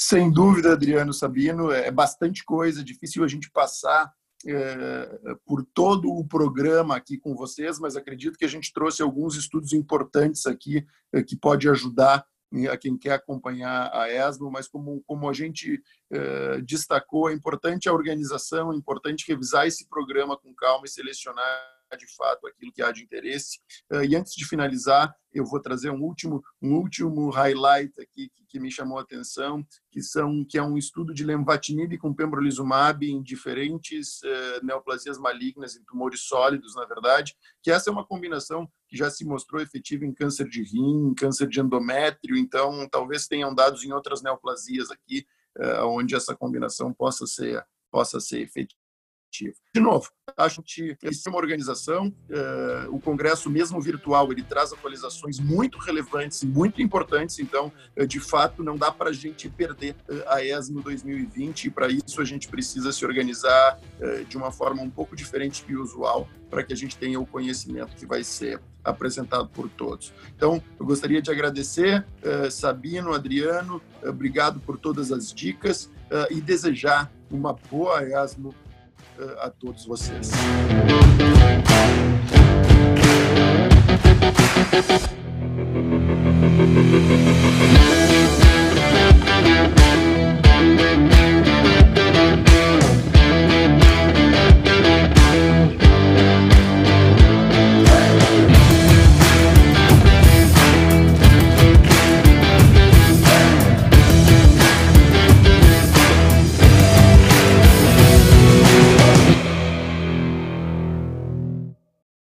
Sem 0.00 0.30
dúvida, 0.30 0.74
Adriano 0.74 1.12
Sabino, 1.12 1.72
é 1.72 1.90
bastante 1.90 2.44
coisa, 2.44 2.84
difícil 2.84 3.24
a 3.24 3.26
gente 3.26 3.50
passar 3.50 4.08
é, 4.46 5.36
por 5.44 5.66
todo 5.74 6.08
o 6.08 6.24
programa 6.24 6.94
aqui 6.94 7.18
com 7.18 7.34
vocês, 7.34 7.80
mas 7.80 7.96
acredito 7.96 8.38
que 8.38 8.44
a 8.44 8.48
gente 8.48 8.72
trouxe 8.72 9.02
alguns 9.02 9.34
estudos 9.34 9.72
importantes 9.72 10.46
aqui 10.46 10.86
é, 11.12 11.20
que 11.20 11.34
pode 11.34 11.68
ajudar 11.68 12.24
a 12.70 12.76
quem 12.76 12.96
quer 12.96 13.14
acompanhar 13.14 13.90
a 13.92 14.08
ESMO, 14.08 14.52
mas 14.52 14.68
como, 14.68 15.02
como 15.04 15.28
a 15.28 15.32
gente 15.32 15.82
eh, 16.10 16.62
destacou, 16.62 17.28
é 17.28 17.34
importante 17.34 17.90
a 17.90 17.92
organização, 17.92 18.72
é 18.72 18.76
importante 18.76 19.26
revisar 19.28 19.66
esse 19.66 19.86
programa 19.86 20.34
com 20.34 20.54
calma 20.54 20.86
e 20.86 20.88
selecionar 20.88 21.44
de 21.96 22.06
fato 22.14 22.46
aquilo 22.46 22.72
que 22.72 22.82
há 22.82 22.92
de 22.92 23.02
interesse. 23.02 23.58
Uh, 23.90 24.04
e 24.04 24.16
antes 24.16 24.34
de 24.34 24.46
finalizar, 24.46 25.14
eu 25.32 25.44
vou 25.44 25.60
trazer 25.60 25.90
um 25.90 26.02
último 26.02 26.42
um 26.60 26.74
último 26.76 27.30
highlight 27.30 27.92
aqui 28.00 28.28
que, 28.28 28.44
que 28.46 28.60
me 28.60 28.70
chamou 28.70 28.98
a 28.98 29.02
atenção, 29.02 29.64
que 29.90 30.02
são 30.02 30.44
que 30.44 30.58
é 30.58 30.62
um 30.62 30.76
estudo 30.76 31.12
de 31.12 31.24
lenvatinib 31.24 31.96
com 31.98 32.14
pembrolizumab 32.14 33.04
em 33.04 33.22
diferentes 33.22 34.20
uh, 34.22 34.64
neoplasias 34.64 35.18
malignas 35.18 35.76
em 35.76 35.84
tumores 35.84 36.22
sólidos, 36.22 36.74
na 36.74 36.84
verdade, 36.84 37.36
que 37.62 37.70
essa 37.70 37.90
é 37.90 37.92
uma 37.92 38.06
combinação 38.06 38.68
que 38.88 38.96
já 38.96 39.10
se 39.10 39.24
mostrou 39.24 39.60
efetiva 39.60 40.04
em 40.04 40.14
câncer 40.14 40.48
de 40.48 40.62
rim, 40.62 41.14
câncer 41.14 41.46
de 41.46 41.60
endométrio, 41.60 42.36
então 42.36 42.88
talvez 42.90 43.26
tenham 43.26 43.54
dados 43.54 43.84
em 43.84 43.92
outras 43.92 44.22
neoplasias 44.22 44.90
aqui, 44.90 45.26
uh, 45.58 45.86
onde 45.86 46.14
essa 46.14 46.34
combinação 46.34 46.92
possa 46.92 47.26
ser 47.26 47.64
possa 47.90 48.20
ser 48.20 48.40
efetiva. 48.40 48.87
De 49.74 49.80
novo, 49.80 50.08
acho 50.36 50.62
que 50.62 50.96
é 51.02 51.28
uma 51.28 51.38
organização, 51.38 52.08
uh, 52.08 52.94
o 52.94 53.00
Congresso, 53.00 53.50
mesmo 53.50 53.80
virtual, 53.80 54.32
ele 54.32 54.42
traz 54.42 54.72
atualizações 54.72 55.38
muito 55.38 55.78
relevantes 55.78 56.42
e 56.42 56.46
muito 56.46 56.82
importantes, 56.82 57.38
então, 57.38 57.72
uh, 57.96 58.06
de 58.06 58.18
fato, 58.18 58.62
não 58.62 58.76
dá 58.76 58.90
para 58.90 59.10
a 59.10 59.12
gente 59.12 59.48
perder 59.48 59.94
uh, 60.08 60.22
a 60.28 60.44
ESMO 60.44 60.82
2020 60.82 61.66
e 61.66 61.70
para 61.70 61.88
isso 61.88 62.20
a 62.20 62.24
gente 62.24 62.48
precisa 62.48 62.92
se 62.92 63.04
organizar 63.04 63.78
de 64.28 64.36
uma 64.36 64.50
forma 64.50 64.82
um 64.82 64.90
pouco 64.90 65.16
diferente 65.16 65.62
que 65.64 65.74
o 65.74 65.82
usual, 65.82 66.28
para 66.48 66.62
que 66.62 66.72
a 66.72 66.76
gente 66.76 66.96
tenha 66.96 67.18
o 67.18 67.26
conhecimento 67.26 67.96
que 67.96 68.06
vai 68.06 68.22
ser 68.22 68.60
apresentado 68.82 69.48
por 69.48 69.68
todos. 69.68 70.12
Então, 70.36 70.62
eu 70.78 70.86
gostaria 70.86 71.20
de 71.20 71.30
agradecer, 71.30 72.06
Sabino, 72.50 73.12
Adriano, 73.12 73.82
obrigado 74.02 74.60
por 74.60 74.78
todas 74.78 75.10
as 75.10 75.32
dicas 75.32 75.90
e 76.30 76.40
desejar 76.40 77.12
uma 77.30 77.52
boa 77.52 78.02
ESMO 78.02 78.54
a 79.40 79.50
todos 79.50 79.84
vocês. 79.86 80.30